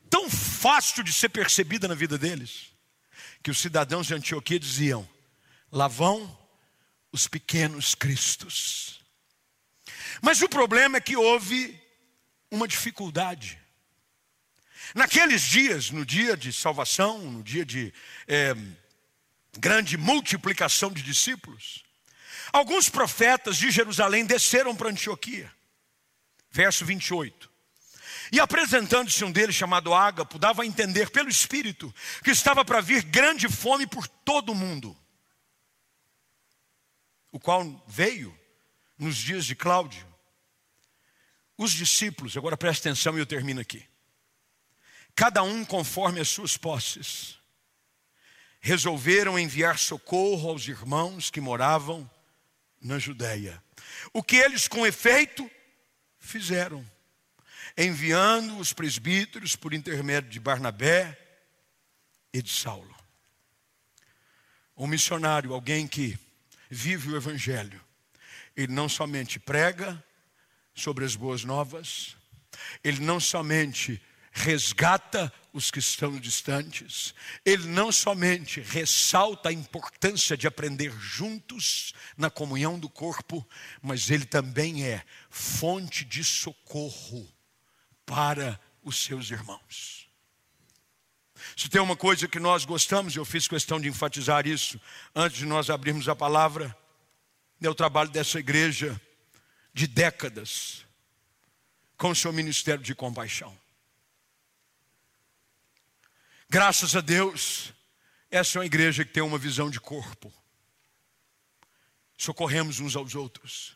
[0.09, 2.67] tão fácil de ser percebida na vida deles,
[3.43, 5.07] que os cidadãos de Antioquia diziam:
[5.69, 6.38] lá vão
[7.11, 9.01] os pequenos cristos.
[10.22, 11.80] Mas o problema é que houve
[12.49, 13.59] uma dificuldade.
[14.95, 17.93] Naqueles dias, no dia de salvação, no dia de
[18.28, 18.55] é,
[19.57, 21.84] grande multiplicação de discípulos,
[22.51, 25.51] alguns profetas de Jerusalém desceram para Antioquia.
[26.49, 27.49] Verso 28.
[28.34, 31.93] E apresentando-se um deles, chamado Ágapo, dava a entender pelo Espírito
[32.24, 34.97] que estava para vir grande fome por todo o mundo
[37.32, 38.38] o qual veio
[39.02, 40.06] nos dias de Cláudio.
[41.58, 43.84] Os discípulos, agora preste atenção e eu termino aqui.
[45.16, 47.39] Cada um conforme as suas posses,
[48.60, 52.10] resolveram enviar socorro aos irmãos que moravam
[52.80, 53.62] na Judéia.
[54.14, 55.49] O que eles, com efeito,
[56.20, 56.88] fizeram,
[57.76, 61.18] enviando os presbíteros por intermédio de Barnabé
[62.32, 62.95] e de Saulo.
[64.78, 66.20] Um missionário, alguém que
[66.70, 67.84] vive o Evangelho.
[68.56, 70.04] Ele não somente prega
[70.74, 72.16] sobre as boas novas,
[72.84, 80.47] ele não somente resgata os que estão distantes, ele não somente ressalta a importância de
[80.47, 83.45] aprender juntos na comunhão do corpo,
[83.82, 87.28] mas ele também é fonte de socorro
[88.06, 90.08] para os seus irmãos.
[91.58, 94.80] Se tem uma coisa que nós gostamos, eu fiz questão de enfatizar isso
[95.14, 96.76] antes de nós abrirmos a palavra,
[97.68, 98.99] é o trabalho dessa igreja
[99.74, 100.86] de décadas
[101.97, 103.57] com o seu ministério de compaixão.
[106.49, 107.72] Graças a Deus,
[108.30, 110.34] essa é uma igreja que tem uma visão de corpo.
[112.18, 113.76] Socorremos uns aos outros.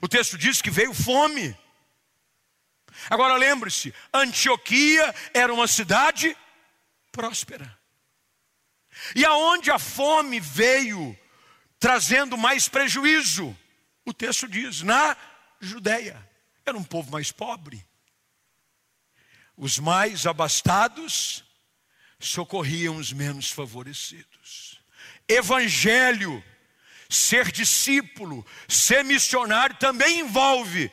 [0.00, 1.56] O texto diz que veio fome.
[3.10, 6.36] Agora lembre-se, Antioquia era uma cidade
[7.12, 7.78] próspera.
[9.14, 11.16] E aonde a fome veio
[11.86, 13.56] trazendo mais prejuízo?
[14.04, 15.16] O texto diz: na
[15.60, 16.28] Judéia.
[16.64, 17.86] Era um povo mais pobre.
[19.56, 21.44] Os mais abastados
[22.18, 24.82] socorriam os menos favorecidos.
[25.28, 26.42] Evangelho,
[27.08, 30.90] ser discípulo, ser missionário também envolve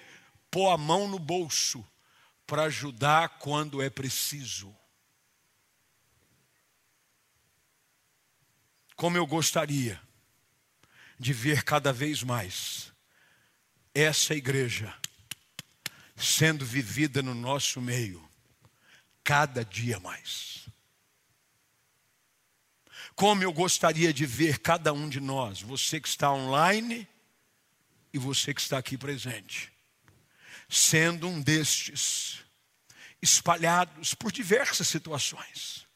[0.52, 1.84] pôr a mão no bolso
[2.46, 4.72] para ajudar quando é preciso.
[8.96, 10.00] Como eu gostaria
[11.24, 12.92] de ver cada vez mais
[13.96, 14.94] essa igreja
[16.18, 18.22] sendo vivida no nosso meio,
[19.24, 20.68] cada dia mais.
[23.16, 27.08] Como eu gostaria de ver cada um de nós, você que está online
[28.12, 29.72] e você que está aqui presente,
[30.68, 32.44] sendo um destes,
[33.22, 35.88] espalhados por diversas situações.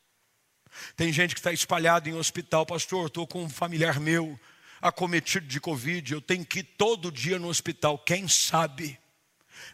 [0.96, 4.40] Tem gente que está espalhado em hospital, pastor, estou com um familiar meu
[4.82, 7.98] acometido de Covid, eu tenho que ir todo dia no hospital.
[8.00, 9.00] Quem sabe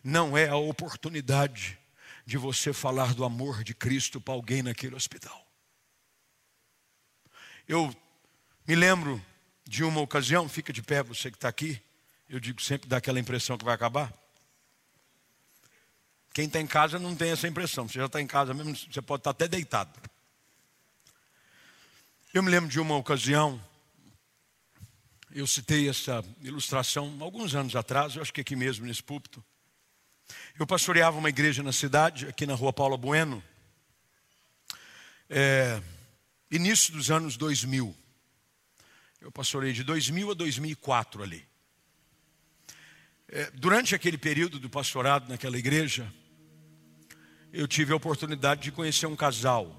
[0.04, 1.78] não é a oportunidade
[2.26, 5.46] de você falar do amor de Cristo para alguém naquele hospital.
[7.68, 7.96] Eu
[8.68, 9.24] me lembro
[9.66, 11.82] de uma ocasião, fica de pé você que está aqui,
[12.30, 14.14] eu digo sempre dá aquela impressão que vai acabar.
[16.34, 19.02] Quem está em casa não tem essa impressão, você já está em casa mesmo, você
[19.02, 19.92] pode estar até deitado.
[22.34, 23.64] Eu me lembro de uma ocasião,
[25.36, 29.44] eu citei essa ilustração alguns anos atrás, eu acho que aqui mesmo nesse púlpito.
[30.60, 33.44] Eu pastoreava uma igreja na cidade, aqui na rua Paula Bueno,
[35.28, 35.82] é,
[36.52, 37.96] início dos anos 2000.
[39.22, 41.44] Eu pastorei de 2000 a 2004 ali.
[43.28, 46.14] É, durante aquele período do pastorado naquela igreja,
[47.52, 49.76] eu tive a oportunidade de conhecer um casal,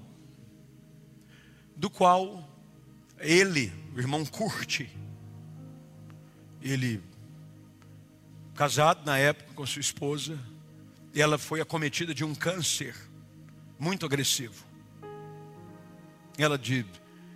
[1.77, 2.49] do qual
[3.19, 4.89] ele, o irmão Curte,
[6.65, 6.99] ele
[8.55, 10.39] casado na época com sua esposa,
[11.13, 12.95] e ela foi acometida de um câncer
[13.77, 14.65] muito agressivo.
[16.37, 16.83] Ela de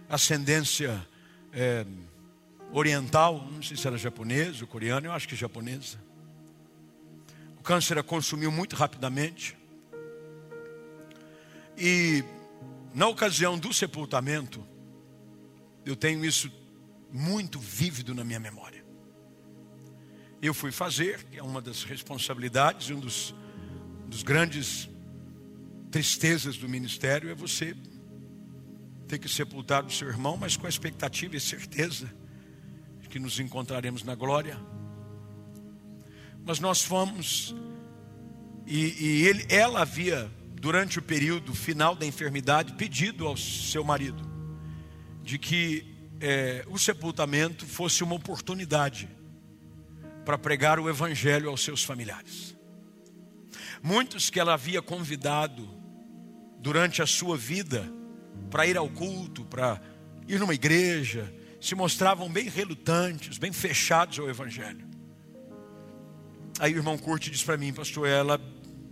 [0.10, 1.08] ascendência
[1.54, 1.86] é,
[2.72, 6.00] oriental, não sei se era japonesa ou coreana, eu acho que japonesa.
[7.60, 9.56] O câncer a consumiu muito rapidamente.
[11.78, 12.24] E
[12.96, 14.66] na ocasião do sepultamento,
[15.86, 16.52] eu tenho isso
[17.12, 18.79] muito vívido na minha memória
[20.42, 23.36] eu fui fazer, que é uma das responsabilidades, um dos,
[24.08, 24.90] dos grandes
[25.92, 27.76] tristezas do ministério é você
[29.08, 32.14] ter que sepultar o seu irmão, mas com a expectativa e certeza
[33.02, 34.58] de que nos encontraremos na glória.
[36.46, 37.56] Mas nós fomos,
[38.66, 44.30] e, e ele, ela havia, durante o período final da enfermidade, pedido ao seu marido
[45.24, 45.86] de que
[46.22, 49.10] é, o sepultamento fosse uma oportunidade
[50.30, 52.56] para pregar o Evangelho aos seus familiares.
[53.82, 55.68] Muitos que ela havia convidado
[56.60, 57.92] durante a sua vida
[58.52, 59.82] para ir ao culto, para
[60.28, 64.88] ir numa igreja, se mostravam bem relutantes, bem fechados ao Evangelho.
[66.60, 68.40] Aí o irmão Curte disse para mim, pastor, ela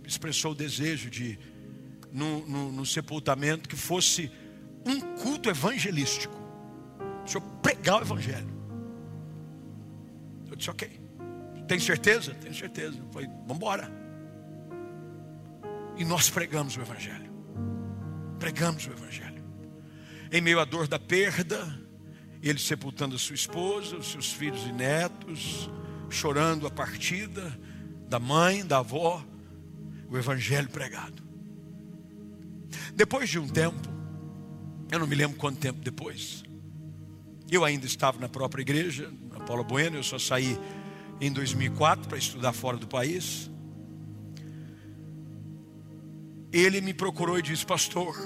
[0.04, 1.38] expressou o desejo de,
[2.12, 4.28] no, no, no sepultamento, que fosse
[4.84, 6.34] um culto evangelístico.
[7.24, 8.58] O senhor pregar o Evangelho.
[10.50, 10.97] Eu disse, ok.
[11.68, 12.34] Tem certeza?
[12.34, 12.98] Tenho certeza.
[13.12, 13.92] Falei, vamos embora.
[15.98, 17.30] E nós pregamos o Evangelho.
[18.38, 19.44] Pregamos o Evangelho.
[20.32, 21.78] Em meio à dor da perda,
[22.42, 25.70] ele sepultando a sua esposa, os seus filhos e netos,
[26.08, 27.58] chorando a partida
[28.08, 29.22] da mãe, da avó,
[30.08, 31.22] o Evangelho pregado.
[32.94, 33.88] Depois de um tempo,
[34.90, 36.42] eu não me lembro quanto tempo depois,
[37.50, 40.58] eu ainda estava na própria igreja, na Paula Bueno, eu só saí
[41.20, 43.50] em 2004 para estudar fora do país.
[46.52, 48.16] Ele me procurou e disse: Pastor,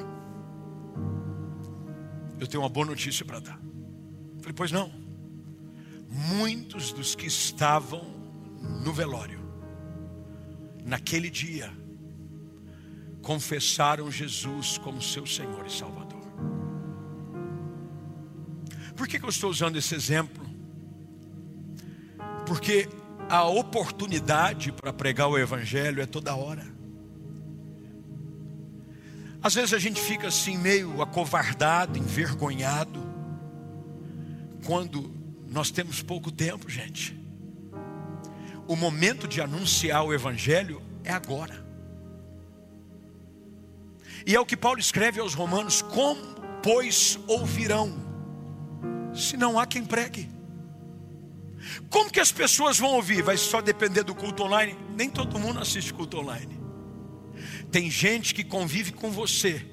[2.38, 3.60] eu tenho uma boa notícia para dar.
[4.36, 4.92] Eu falei: Pois não.
[6.08, 8.04] Muitos dos que estavam
[8.84, 9.40] no velório,
[10.84, 11.72] naquele dia,
[13.22, 16.20] confessaram Jesus como seu Senhor e Salvador.
[18.94, 20.51] Por que, que eu estou usando esse exemplo?
[22.46, 22.88] Porque
[23.28, 26.66] a oportunidade para pregar o Evangelho é toda hora.
[29.42, 33.02] Às vezes a gente fica assim meio acovardado, envergonhado,
[34.64, 35.12] quando
[35.48, 37.18] nós temos pouco tempo, gente.
[38.68, 41.66] O momento de anunciar o Evangelho é agora.
[44.24, 46.20] E é o que Paulo escreve aos Romanos: como,
[46.62, 47.92] pois, ouvirão,
[49.12, 50.30] se não há quem pregue?
[51.88, 53.22] Como que as pessoas vão ouvir?
[53.22, 54.76] Vai só depender do culto online?
[54.96, 56.60] Nem todo mundo assiste culto online.
[57.70, 59.64] Tem gente que convive com você,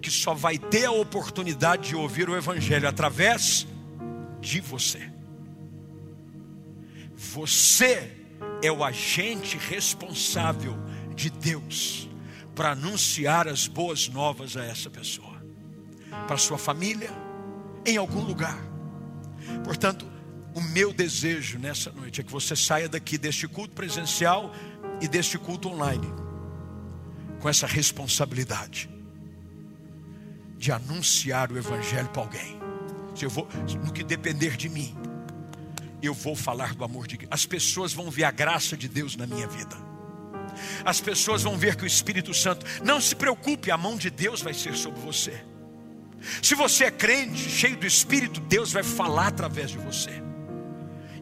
[0.00, 3.66] que só vai ter a oportunidade de ouvir o Evangelho através
[4.40, 5.10] de você.
[7.16, 8.10] Você
[8.62, 10.76] é o agente responsável
[11.14, 12.08] de Deus
[12.54, 15.42] para anunciar as boas novas a essa pessoa,
[16.26, 17.10] para sua família,
[17.84, 18.58] em algum lugar.
[19.64, 20.13] Portanto,
[20.54, 24.54] o meu desejo nessa noite é que você saia daqui deste culto presencial
[25.00, 26.06] e deste culto online
[27.40, 28.88] com essa responsabilidade
[30.56, 32.58] de anunciar o evangelho para alguém.
[33.14, 33.46] Se eu vou,
[33.84, 34.96] no que depender de mim,
[36.02, 37.28] eu vou falar do amor de Deus.
[37.30, 39.76] As pessoas vão ver a graça de Deus na minha vida.
[40.84, 44.40] As pessoas vão ver que o Espírito Santo, não se preocupe, a mão de Deus
[44.40, 45.44] vai ser sobre você.
[46.42, 50.23] Se você é crente, cheio do Espírito, Deus vai falar através de você.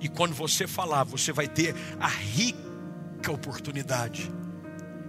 [0.03, 4.31] E quando você falar, você vai ter a rica oportunidade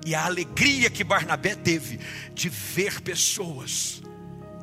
[0.05, 1.99] e a alegria que Barnabé teve
[2.33, 4.01] de ver pessoas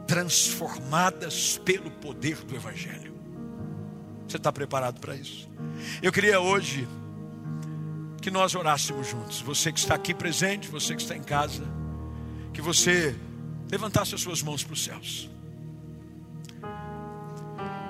[0.06, 3.14] transformadas pelo poder do Evangelho.
[4.28, 5.50] Você está preparado para isso?
[6.00, 6.86] Eu queria hoje
[8.20, 9.40] que nós orássemos juntos.
[9.40, 11.64] Você que está aqui presente, você que está em casa,
[12.52, 13.16] que você
[13.70, 15.30] levantasse as suas mãos para os céus.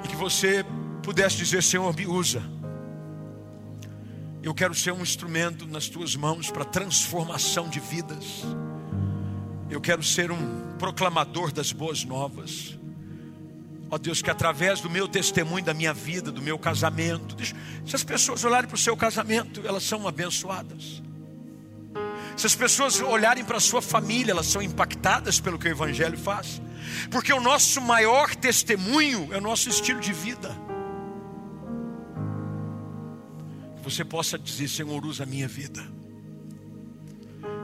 [0.04, 0.64] E que você
[1.02, 2.42] pudesse dizer: Senhor, me usa.
[4.42, 8.42] Eu quero ser um instrumento nas tuas mãos para transformação de vidas.
[9.68, 12.78] Eu quero ser um proclamador das boas novas.
[13.90, 17.36] Ó Deus, que através do meu testemunho, da minha vida, do meu casamento,
[17.84, 21.02] se as pessoas olharem para o seu casamento, elas são abençoadas.
[22.36, 26.16] Se as pessoas olharem para a sua família, elas são impactadas pelo que o Evangelho
[26.16, 26.62] faz.
[27.10, 30.56] Porque o nosso maior testemunho é o nosso estilo de vida.
[33.90, 35.82] Você possa dizer: Senhor, usa a minha vida.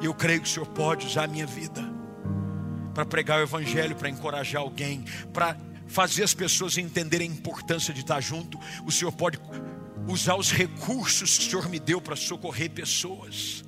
[0.02, 1.82] Eu creio que o Senhor pode usar a minha vida
[2.94, 5.56] para pregar o Evangelho, para encorajar alguém, para
[5.86, 8.58] fazer as pessoas entenderem a importância de estar junto.
[8.84, 9.38] O Senhor pode
[10.06, 13.64] usar os recursos que o Senhor me deu para socorrer pessoas.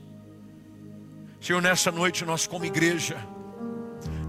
[1.40, 3.16] Senhor, nessa noite nós, como igreja,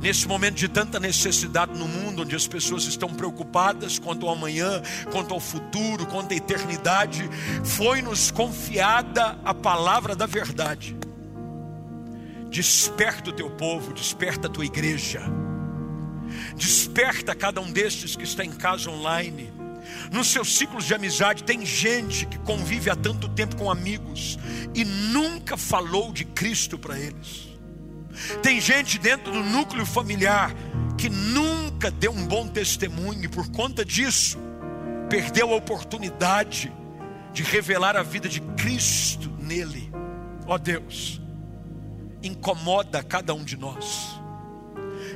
[0.02, 4.82] nesse momento de tanta necessidade no mundo, onde as pessoas estão preocupadas quanto ao amanhã,
[5.12, 7.30] quanto ao futuro, quanto à eternidade,
[7.64, 10.96] foi-nos confiada a palavra da verdade.
[12.50, 15.22] Desperta o teu povo, desperta a tua igreja,
[16.56, 19.54] desperta cada um destes que está em casa online.
[20.12, 24.38] Nos seus ciclos de amizade, tem gente que convive há tanto tempo com amigos
[24.74, 27.49] e nunca falou de Cristo para eles.
[28.42, 30.54] Tem gente dentro do núcleo familiar
[30.98, 34.38] que nunca deu um bom testemunho e por conta disso
[35.10, 36.72] perdeu a oportunidade
[37.34, 39.92] de revelar a vida de Cristo nele.
[40.46, 41.22] Ó oh Deus,
[42.22, 44.20] incomoda cada um de nós.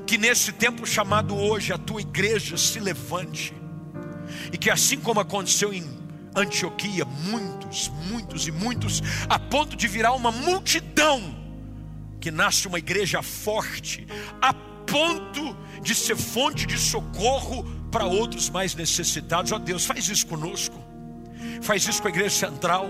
[0.05, 3.53] Que nesse tempo chamado hoje a tua igreja se levante
[4.51, 5.83] e que assim como aconteceu em
[6.35, 11.42] Antioquia, muitos, muitos e muitos, a ponto de virar uma multidão
[12.23, 14.07] que nasce uma igreja forte,
[14.41, 19.51] a ponto de ser fonte de socorro para outros mais necessitados.
[19.51, 20.81] Ó oh, Deus, faz isso conosco,
[21.61, 22.87] faz isso com a igreja central,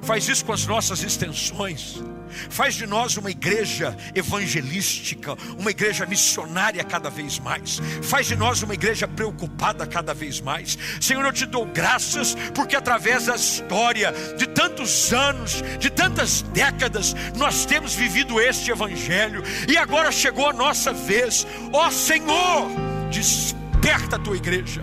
[0.00, 2.02] faz isso com as nossas extensões.
[2.50, 7.80] Faz de nós uma igreja evangelística, uma igreja missionária cada vez mais.
[8.02, 10.78] Faz de nós uma igreja preocupada cada vez mais.
[11.00, 17.14] Senhor, eu te dou graças porque através da história de tantos anos, de tantas décadas,
[17.36, 21.46] nós temos vivido este evangelho e agora chegou a nossa vez.
[21.72, 22.68] Ó Senhor,
[23.10, 24.82] desperta a tua igreja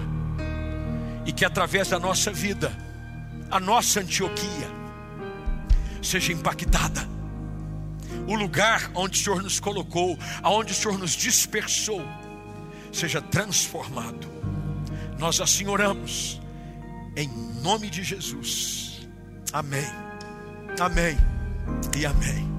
[1.25, 2.71] e que através da nossa vida,
[3.49, 4.69] a nossa Antioquia
[6.01, 7.07] seja impactada
[8.27, 12.01] o lugar onde o Senhor nos colocou, aonde o Senhor nos dispersou,
[12.91, 14.27] seja transformado.
[15.17, 16.41] Nós assim oramos,
[17.15, 17.27] em
[17.61, 19.07] nome de Jesus.
[19.53, 19.85] Amém,
[20.79, 21.17] amém
[21.97, 22.54] e amém.